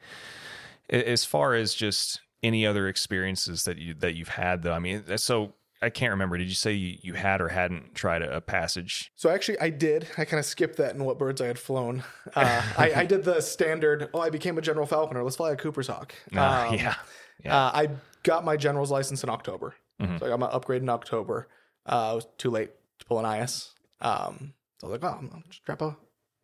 [0.90, 5.04] as far as just any other experiences that you that you've had though, I mean,
[5.18, 6.38] so I can't remember.
[6.38, 9.12] Did you say you, you had or hadn't tried a, a passage?
[9.16, 10.08] So actually, I did.
[10.18, 12.04] I kind of skipped that in what birds I had flown.
[12.36, 14.10] Uh, I, I did the standard.
[14.14, 15.24] Oh, I became a general falconer.
[15.24, 16.14] Let's fly a Cooper's hawk.
[16.36, 16.96] Ah, Um, yeah,
[17.44, 17.56] yeah.
[17.58, 17.90] Uh, I
[18.24, 19.76] got my general's license in October.
[20.02, 20.20] Mhm.
[20.20, 21.48] So I got my upgrade in October.
[21.86, 23.74] Uh, it was too late to pull an eyass.
[24.02, 25.96] Um, so I was like, oh, I'll just trap a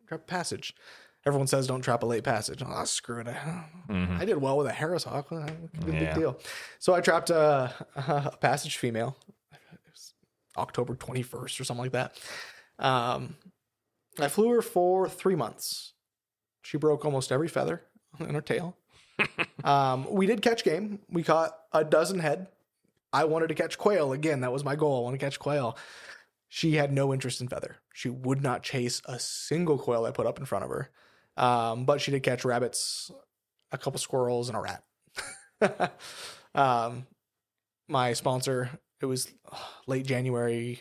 [0.08, 0.74] trap a passage.
[1.26, 2.62] Everyone says don't trap a late passage.
[2.66, 3.26] Oh, screw it.
[3.88, 4.20] Mhm.
[4.20, 5.30] I did well with a Harris Hawk.
[5.30, 6.12] Big, Yeah.
[6.12, 6.38] big deal.
[6.78, 9.16] So I trapped a, a passage female.
[9.52, 10.12] It was
[10.58, 12.18] October 21st or something like that.
[12.78, 13.36] Um,
[14.18, 15.94] I flew her for three months.
[16.62, 17.82] She broke almost every feather
[18.20, 18.76] in her tail.
[19.64, 20.98] um, we did catch game.
[21.08, 22.48] We caught a dozen head.
[23.14, 24.40] I wanted to catch quail again.
[24.40, 24.98] That was my goal.
[24.98, 25.76] I want to catch quail.
[26.48, 27.76] She had no interest in feather.
[27.94, 30.90] She would not chase a single quail I put up in front of her.
[31.36, 33.10] Um, but she did catch rabbits,
[33.72, 35.92] a couple squirrels, and a rat.
[36.54, 37.06] um,
[37.88, 38.70] my sponsor,
[39.00, 39.32] it was
[39.86, 40.80] late January,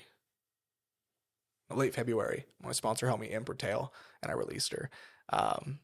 [1.71, 2.45] late February.
[2.61, 4.89] My sponsor helped me imp her tail, and I released her.
[5.31, 5.79] Um,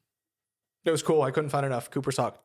[0.86, 1.22] it was cool.
[1.22, 2.43] I couldn't find enough Cooper's hawk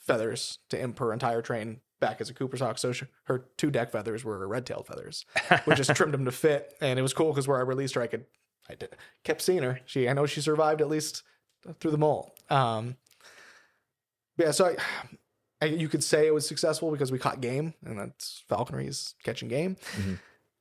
[0.00, 2.78] feathers to imp her entire train back as a Cooper's hawk.
[2.78, 5.24] So she, her two deck feathers were red tail feathers.
[5.64, 8.02] which just trimmed them to fit, and it was cool because where I released her,
[8.02, 8.24] I could,
[8.68, 8.90] I did,
[9.24, 9.80] kept seeing her.
[9.86, 11.22] She, I know she survived at least
[11.80, 12.32] through the molt.
[12.50, 12.96] Um,
[14.36, 14.76] yeah, so I,
[15.62, 19.48] I, you could say it was successful because we caught game, and that's falconry's catching
[19.48, 19.76] game.
[19.96, 20.18] Mhm.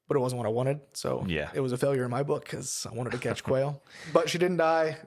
[0.07, 1.49] But it wasn't what I wanted, so Yeah.
[1.53, 3.81] it was a failure in my book because I wanted to catch quail.
[4.13, 4.97] But she didn't die,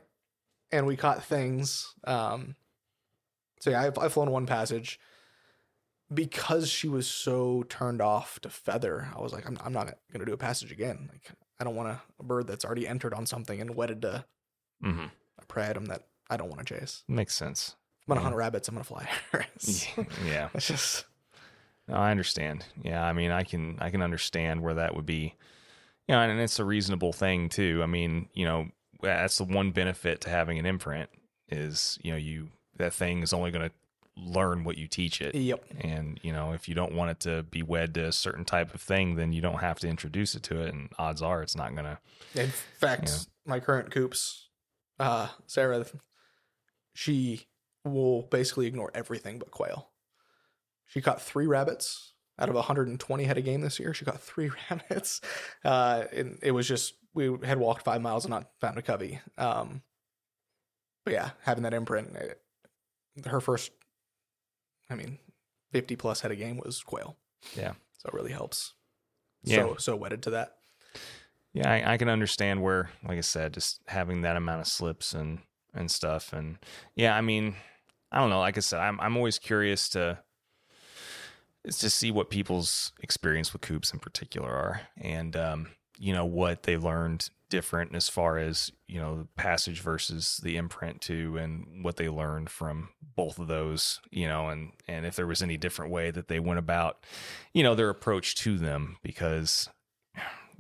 [0.72, 1.94] and we caught things.
[2.04, 2.56] Um,
[3.60, 4.98] so yeah, I've, I've flown one passage
[6.12, 9.08] because she was so turned off to feather.
[9.16, 11.08] I was like, I'm, I'm not gonna do a passage again.
[11.12, 11.30] Like,
[11.60, 14.24] I don't want a, a bird that's already entered on something and wedded to
[14.82, 15.10] hmm a
[15.48, 17.02] prey item that I don't want to chase.
[17.08, 17.74] Makes sense.
[18.06, 18.24] I'm gonna Yeah.
[18.24, 18.68] hunt rabbits.
[18.68, 19.08] I'm gonna fly
[20.24, 20.48] yeah.
[20.54, 21.04] It's just
[21.88, 22.64] No, I understand.
[22.82, 25.34] Yeah, I mean, I can I can understand where that would be.
[26.06, 27.80] You know, and it's a reasonable thing too.
[27.82, 28.68] I mean, you know,
[29.02, 31.10] that's the one benefit to having an imprint
[31.50, 33.74] is, you know, you that thing is only going to
[34.16, 35.34] learn what you teach it.
[35.34, 35.64] yep.
[35.80, 38.74] And, you know, if you don't want it to be wed to a certain type
[38.74, 41.54] of thing, then you don't have to introduce it to it and odds are it's
[41.56, 41.98] not going to
[42.40, 43.16] In fact, Yeah.
[43.46, 44.47] my current coops,
[44.98, 45.84] uh, Sarah,
[46.94, 47.46] she
[47.84, 49.90] will basically ignore everything but quail.
[50.86, 53.92] She caught three rabbits out of 120 head of game this year.
[53.94, 55.20] She caught three rabbits.
[55.64, 59.20] Uh, and it was just we had walked five miles and not found a covey.
[59.36, 59.82] Um,
[61.04, 62.40] but yeah, having that imprint, it,
[63.26, 63.72] her first,
[64.90, 65.18] I mean,
[65.72, 67.16] 50 plus head of game was quail.
[67.56, 67.72] Yeah.
[67.98, 68.74] so it really helps.
[69.42, 69.56] Yeah.
[69.56, 70.57] So so wedded to that.
[71.54, 75.14] Yeah, I, I can understand where, like I said, just having that amount of slips
[75.14, 75.40] and
[75.74, 76.58] and stuff, and
[76.94, 77.54] yeah, I mean,
[78.12, 78.40] I don't know.
[78.40, 80.18] Like I said, I'm I'm always curious to
[81.64, 85.68] to see what people's experience with coops in particular are, and um,
[85.98, 90.56] you know what they learned different as far as you know the passage versus the
[90.56, 95.16] imprint too, and what they learned from both of those, you know, and and if
[95.16, 97.04] there was any different way that they went about,
[97.52, 99.68] you know, their approach to them, because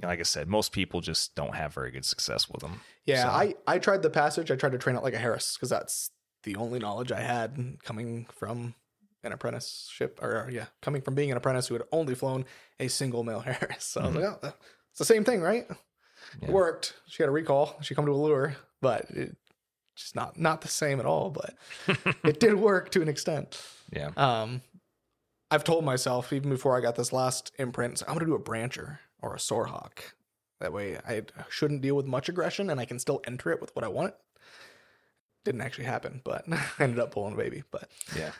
[0.02, 2.80] like I said, most people just don't have very good success with them.
[3.04, 4.50] Yeah, So- I I tried the passage.
[4.50, 6.10] I tried to train it like a Harris because that's
[6.44, 8.74] the only knowledge I had coming from
[9.24, 12.44] an apprenticeship, or yeah, coming from being an apprentice who had only flown
[12.78, 13.84] a single male Harris.
[13.84, 14.38] So I was like, oh,
[14.90, 15.66] it's the same thing, right?
[16.40, 16.48] Yeah.
[16.48, 16.94] It worked.
[17.08, 17.76] She had a recall.
[17.82, 19.36] She come to a lure, but it
[19.96, 21.30] just not not the same at all.
[21.30, 21.54] But
[22.24, 23.60] it did work to an extent.
[23.92, 24.10] Yeah.
[24.16, 24.62] Um,
[25.50, 28.98] I've told myself even before I got this last imprint, I'm gonna do a brancher
[29.20, 29.98] or a soarhawk.
[30.60, 33.74] That way, I shouldn't deal with much aggression, and I can still enter it with
[33.76, 34.14] what I want.
[35.44, 37.62] Didn't actually happen, but I ended up pulling a baby.
[37.70, 38.32] But Yeah.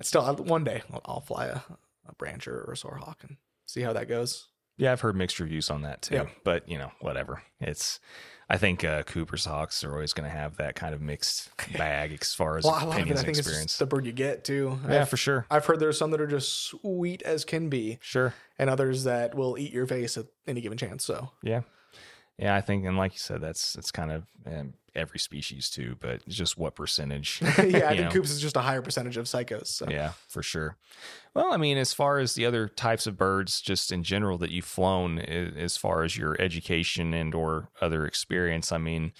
[0.00, 1.60] I still one day I'll, I'll fly a,
[2.08, 3.36] a brancher or a soarhawk and
[3.66, 4.48] see how that goes.
[4.78, 6.14] Yeah, I've heard mixed reviews on that too.
[6.14, 6.28] Yep.
[6.44, 7.42] But you know, whatever.
[7.60, 8.00] It's
[8.48, 12.16] I think uh, Cooper's Hawks are always going to have that kind of mixed bag
[12.18, 13.66] as far as Well, a lot it, opinions I think, experience.
[13.72, 14.78] just the bird you get too.
[14.88, 15.44] yeah, I've, for sure.
[15.50, 18.32] I've heard there's some that are just sweet as can be, Sure.
[18.58, 21.04] and others that will eat your face at any given chance.
[21.04, 21.60] So Yeah.
[22.38, 25.96] Yeah, I think, and like you said, that's it's kind of um, every species too,
[26.00, 27.40] but just what percentage.
[27.42, 28.10] yeah, I think know?
[28.10, 29.68] Coops is just a higher percentage of psychos.
[29.68, 29.86] So.
[29.88, 30.76] Yeah, for sure.
[31.34, 34.50] Well, I mean, as far as the other types of birds, just in general that
[34.50, 39.12] you've flown, as far as your education and or other experience, I mean,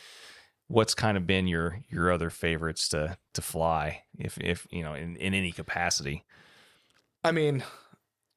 [0.66, 4.94] what's kind of been your your other favorites to to fly, if if you know,
[4.94, 6.24] in in any capacity?
[7.24, 7.62] I mean,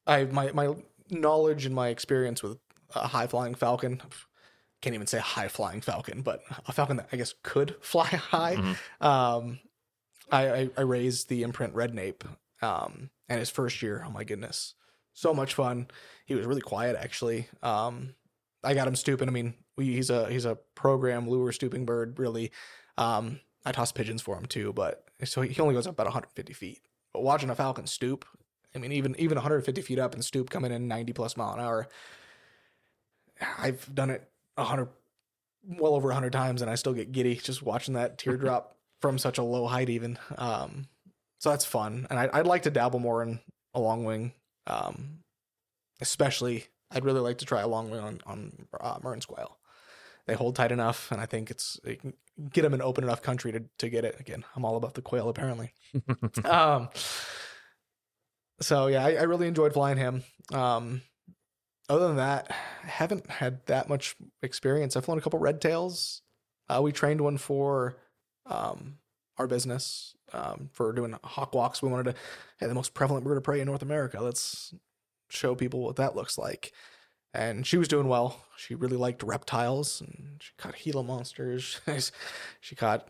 [0.08, 0.76] I my my
[1.10, 2.58] knowledge and my experience with
[2.96, 4.02] a high flying falcon.
[4.82, 8.56] Can't even say high flying falcon, but a falcon that I guess could fly high.
[8.56, 9.06] Mhm.
[9.06, 9.60] Um,
[10.32, 12.24] I, I I raised the imprint red nape.
[12.62, 14.76] Um, and his first year, oh my goodness,
[15.14, 15.88] so much fun.
[16.26, 17.48] He was really quiet actually.
[17.64, 18.14] Um,
[18.64, 19.28] I got him stooping.
[19.28, 22.20] I mean, we, he's a he's a program lure stooping bird.
[22.20, 22.52] Really,
[22.98, 26.54] um, I toss pigeons for him too, but so he only goes up about 150
[26.54, 26.82] feet.
[27.14, 28.26] But watching a falcon stoop,
[28.76, 31.60] I mean, even even 150 feet up and stoop coming in 90 plus mile an
[31.60, 31.88] hour.
[33.58, 34.90] I've done it 100,
[35.64, 39.18] well over a 100 times, and I still get giddy just watching that teardrop from
[39.18, 39.90] such a low height.
[39.90, 40.88] Even um,
[41.40, 43.40] so, that's fun, and I, I'd like to dabble more in
[43.74, 44.34] a long wing.
[44.68, 45.20] Um,
[46.00, 49.58] especially, I'd really like to try a long wing on on uh, quail.
[50.28, 52.14] they hold tight enough, and I think it's it can
[52.52, 54.20] get them in open enough country to to get it.
[54.20, 55.74] Again, I'm all about the quail apparently.
[56.46, 56.90] um,
[58.62, 60.24] so yeah, I, I really enjoyed flying him.
[60.54, 61.02] Um,
[61.92, 62.48] other than that,
[62.84, 64.96] I haven't had that much experience.
[64.96, 66.22] I've flown a couple red tails.
[66.70, 67.98] Uh, we trained one for
[68.46, 68.98] um,
[69.38, 71.82] our business um, for doing hawk walks.
[71.82, 72.16] We wanted to
[72.62, 74.22] have the most prevalent bird of prey in North America.
[74.22, 74.74] Let's
[75.30, 76.72] show people what that looks like.
[77.34, 78.40] And she was doing well.
[78.56, 81.82] She really liked reptiles and she caught Gila monsters.
[82.62, 83.10] she caught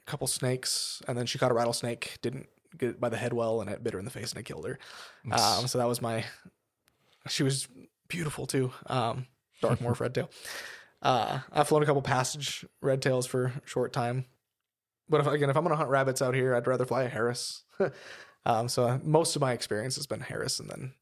[0.00, 2.18] a couple snakes and then she caught a rattlesnake.
[2.20, 4.40] Didn't get it by the head well and it bit her in the face and
[4.40, 4.78] it killed her.
[5.30, 6.24] Um, so that was my.
[7.28, 7.68] She was
[8.08, 8.72] beautiful too.
[8.86, 9.26] Um,
[9.60, 10.30] dark morph red tail.
[11.00, 14.24] Uh, I've flown a couple passage red tails for a short time,
[15.08, 17.64] but if again, if I'm gonna hunt rabbits out here, I'd rather fly a Harris.
[18.46, 20.92] um, so most of my experience has been Harris, and then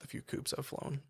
[0.00, 1.00] the few coops I've flown.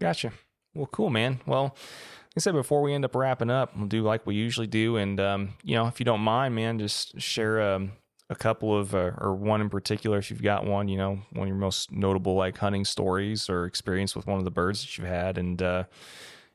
[0.00, 0.32] Gotcha.
[0.74, 1.40] Well, cool, man.
[1.46, 4.66] Well, like I said before we end up wrapping up, we'll do like we usually
[4.66, 7.92] do, and um, you know, if you don't mind, man, just share um,
[8.28, 11.42] a couple of uh, or one in particular, if you've got one, you know, one
[11.42, 14.98] of your most notable like hunting stories or experience with one of the birds that
[14.98, 15.84] you've had, and uh,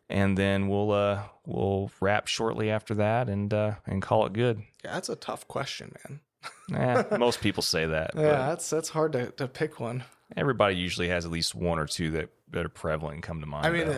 [0.09, 4.61] and then we'll uh, we'll wrap shortly after that, and uh, and call it good.
[4.84, 6.19] Yeah, that's a tough question, man.
[6.76, 8.11] eh, most people say that.
[8.15, 10.03] Yeah, that's that's hard to, to pick one.
[10.36, 13.45] Everybody usually has at least one or two that, that are prevalent and come to
[13.45, 13.65] mind.
[13.65, 13.93] I mean,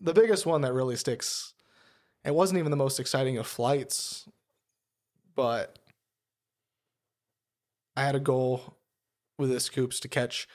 [0.00, 1.54] the biggest one that really sticks.
[2.24, 4.28] It wasn't even the most exciting of flights,
[5.34, 5.78] but
[7.96, 8.78] I had a goal
[9.38, 10.46] with this coops to catch.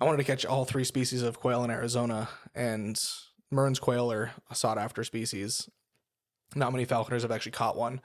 [0.00, 3.00] I wanted to catch all three species of quail in Arizona, and
[3.50, 5.68] Mearns quail are a sought after species.
[6.54, 8.00] Not many falconers have actually caught one.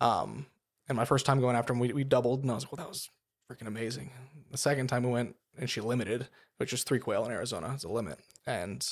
[0.00, 0.46] Um,
[0.88, 2.84] and my first time going after them, we, we doubled, and I was like, well,
[2.84, 3.08] that was
[3.50, 4.12] freaking amazing.
[4.50, 6.28] The second time we went, and she limited,
[6.58, 8.18] which is three quail in Arizona, it's a limit.
[8.46, 8.86] And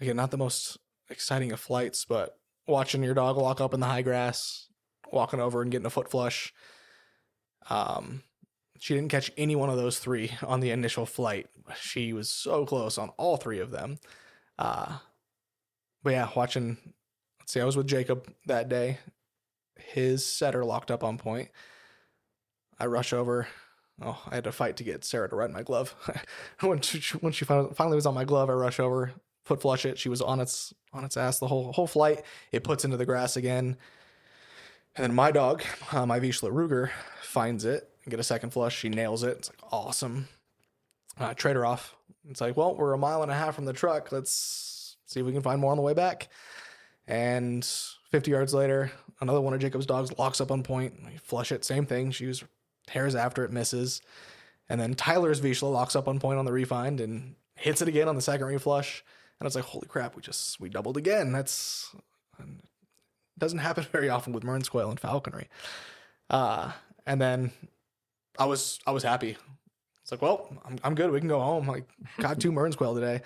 [0.00, 3.86] again, not the most exciting of flights, but watching your dog walk up in the
[3.86, 4.68] high grass,
[5.12, 6.52] walking over and getting a foot flush.
[7.68, 8.22] Um,
[8.78, 11.48] she didn't catch any one of those three on the initial flight.
[11.78, 13.98] She was so close on all three of them.
[14.58, 14.98] Uh,
[16.02, 16.78] but yeah, watching.
[17.38, 18.98] Let's see, I was with Jacob that day.
[19.78, 21.50] His setter locked up on point.
[22.78, 23.46] I rush over.
[24.02, 25.94] Oh, I had to fight to get Sarah to ride my glove.
[26.60, 29.12] when she, when she finally was on my glove, I rush over,
[29.44, 29.98] foot flush it.
[29.98, 32.22] She was on its on its ass the whole whole flight.
[32.50, 33.76] It puts into the grass again,
[34.96, 35.62] and then my dog,
[35.92, 36.90] uh, my Vizsla Ruger,
[37.22, 38.76] finds it and get a second flush.
[38.76, 39.38] She nails it.
[39.38, 40.28] It's like awesome.
[41.18, 41.96] Uh, trade her off.
[42.28, 44.12] It's like, well, we're a mile and a half from the truck.
[44.12, 46.28] Let's see if we can find more on the way back.
[47.06, 47.64] And
[48.10, 50.94] 50 yards later, another one of Jacob's dogs locks up on point.
[51.04, 51.64] We flush it.
[51.64, 52.10] Same thing.
[52.10, 52.32] She
[52.86, 54.00] tears after it, misses.
[54.68, 58.08] And then Tyler's Vizsla locks up on point on the refind and hits it again
[58.08, 59.02] on the second reflush.
[59.38, 61.32] And it's like, holy crap, we just we doubled again.
[61.32, 61.94] That's
[63.40, 65.48] doesn't happen very often with quail and falconry.
[66.28, 66.72] Uh,
[67.06, 67.50] and then
[68.38, 69.36] I was I was happy.
[70.02, 71.10] It's like, well, I'm I'm good.
[71.10, 71.66] We can go home.
[71.66, 71.88] Like,
[72.18, 73.22] got two quail today.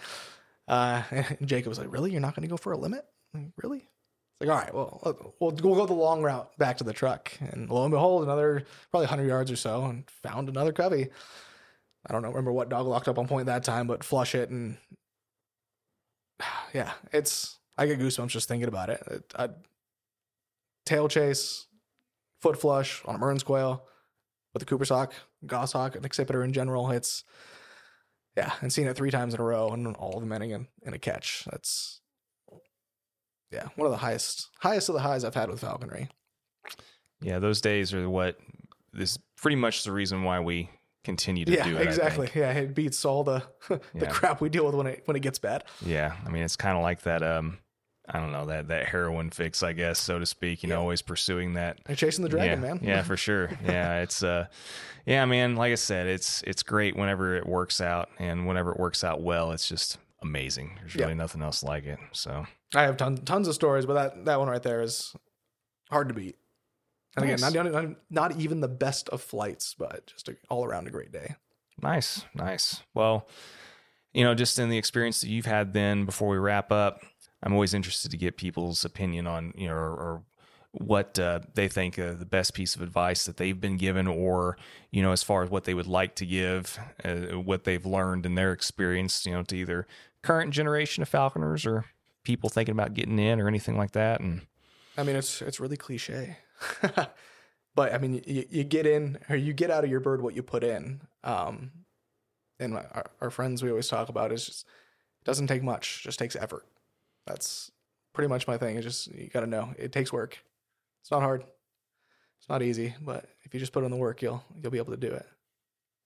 [0.67, 2.13] Uh, and Jacob was like, really?
[2.13, 3.05] You're not going to go for a limit?
[3.35, 3.79] Like, really?
[3.79, 7.33] It's like, all right, well, we'll we'll go the long route back to the truck.
[7.41, 11.11] And lo and behold, another probably 100 yards or so, and found another covey.
[12.07, 14.51] I don't know, remember what dog locked up on point that time, but flush it
[14.51, 14.77] and
[16.75, 19.03] yeah, it's I get goosebumps just thinking about it.
[19.11, 19.49] it I,
[20.87, 21.67] tail chase,
[22.41, 23.85] foot flush on a Mearns quail
[24.53, 25.13] with the Cooper's hawk,
[25.47, 26.89] goshawk, an accipiter in general.
[26.89, 27.25] hits.
[28.37, 30.69] yeah, and seeing it three times in a row and all of them ending in,
[30.83, 31.45] in a catch.
[31.51, 32.01] That's
[33.51, 36.09] yeah, one of the highest highest of the highs I've had with falconry.
[37.21, 38.39] Yeah, those days are what
[38.93, 40.69] this pretty much the reason why we
[41.05, 41.83] continue to yeah, do it.
[41.83, 42.31] exactly.
[42.35, 44.11] Yeah, it beats all the the Yeah.
[44.11, 45.65] crap we deal with when it when it gets bad.
[45.85, 47.23] Yeah, I mean it's kind of like that.
[47.23, 47.59] Um,
[48.09, 50.63] I don't know that that heroin fix, I guess, so to speak.
[50.63, 51.79] You know, always pursuing that.
[51.89, 52.81] You're chasing the dragon, yeah, man.
[52.83, 53.51] Yeah, for sure.
[53.65, 54.47] Yeah, it's uh,
[55.07, 55.57] yeah, man.
[55.57, 59.23] Like I said, it's it's great whenever it works out, and whenever it works out
[59.23, 60.77] well, it's just amazing.
[60.81, 61.03] There's Yeah.
[61.05, 61.99] really nothing else like it.
[62.13, 65.15] So I have tons tons of stories, but that that one right there is
[65.91, 66.37] hard to beat.
[67.17, 67.49] And Nice.
[67.49, 67.97] again, not, not
[68.33, 71.37] not even the best of flights, but just a, all around a great day.
[71.81, 72.83] Nice, nice.
[72.93, 73.29] Well,
[74.13, 77.03] you know, just in the experience that you've had then before we wrap up,
[77.45, 80.23] I'm always interested to get people's opinion on, you know, or, or
[80.73, 84.57] what uh, they think uh, the best piece of advice that they've been given, or,
[84.91, 88.27] you know, as far as what they would like to give, uh, what they've learned
[88.27, 89.87] in their experience, you know, to either
[90.23, 91.85] current generation of falconers or
[92.25, 94.21] people thinking about getting in or anything like that.
[94.21, 94.41] And
[94.97, 96.39] I mean, it's it's really cliche,
[97.75, 100.35] but I mean, you, you get in or you get out of your bird what
[100.35, 101.03] you put in.
[101.23, 101.71] Um,
[102.59, 104.67] and our, our friends we always talk about is just
[105.25, 106.65] doesn't take much, just takes effort.
[107.27, 107.71] That's
[108.13, 108.77] pretty much my thing.
[108.77, 110.39] It's just you got to know it takes work.
[111.03, 111.43] It's not hard.
[112.39, 114.93] It's not easy, but if you just put in the work, you'll you'll be able
[114.93, 115.27] to do it.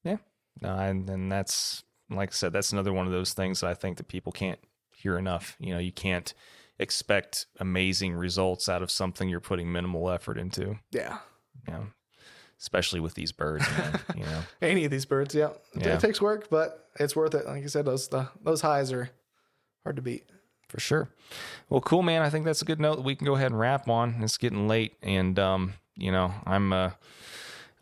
[0.05, 0.19] Yeah.
[0.61, 3.75] No, and, and that's like I said, that's another one of those things that I
[3.75, 4.59] think that people can't
[4.95, 5.57] hear enough.
[5.59, 6.33] You know, you can't
[6.79, 10.79] expect amazing results out of something you're putting minimal effort into.
[10.93, 11.19] Yeah.
[11.67, 11.87] You know,
[12.61, 14.01] especially with these birds, man.
[14.17, 15.51] You know, Any of these birds, yeah.
[15.75, 15.95] It- Yeah.
[15.95, 17.47] It takes work, but it's worth it.
[17.47, 19.11] Like you said, those the, those highs are
[19.85, 20.25] hard to beat.
[20.69, 21.09] For sure.
[21.69, 22.23] Well, cool, man.
[22.23, 24.17] I think that's a good note that we can go ahead and wrap on.
[24.23, 26.91] It's getting late, and um, you know, I'm uh,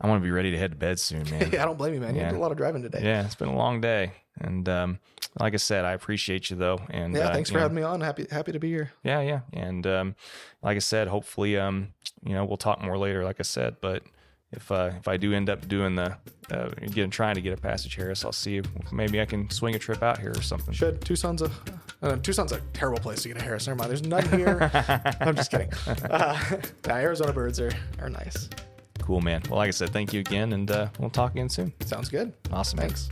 [0.01, 1.49] I want to be ready to head to bed soon, man.
[1.51, 2.15] Yeah, I don't blame you, man.
[2.15, 2.29] You Yeah.
[2.31, 3.01] did a lot of driving today.
[3.03, 4.99] Yeah, it's been a long day, and um,
[5.39, 6.79] like I said, I appreciate you though.
[6.89, 8.01] And Yeah, uh, thanks you for know, having me on.
[8.01, 8.91] Happy happy to be here.
[9.03, 10.15] Yeah, yeah, and um,
[10.61, 11.89] like I said, hopefully, um,
[12.23, 13.23] you know, we'll talk more later.
[13.23, 14.03] Like I said, but
[14.51, 16.17] if uh, if I do end up doing the
[16.51, 19.75] uh, getting trying to get a passage Harris, I'll see if maybe I can swing
[19.75, 20.73] a trip out here or something.
[20.73, 21.51] Should Tucson's a
[22.01, 23.67] uh, Tucson's a terrible place to get a Harris.
[23.67, 23.89] Never mind.
[23.89, 24.71] There's none here.
[25.19, 25.71] I'm just kidding.
[26.09, 26.39] Uh,
[26.87, 28.49] nah, Arizona birds are are nice.
[28.99, 29.41] Cool, man.
[29.49, 31.73] Well, like I said, thank you again, and uh, we'll talk again soon.
[31.85, 32.33] Sounds good.
[32.51, 32.79] Awesome.
[32.79, 32.89] man.
[32.89, 33.09] Thanks.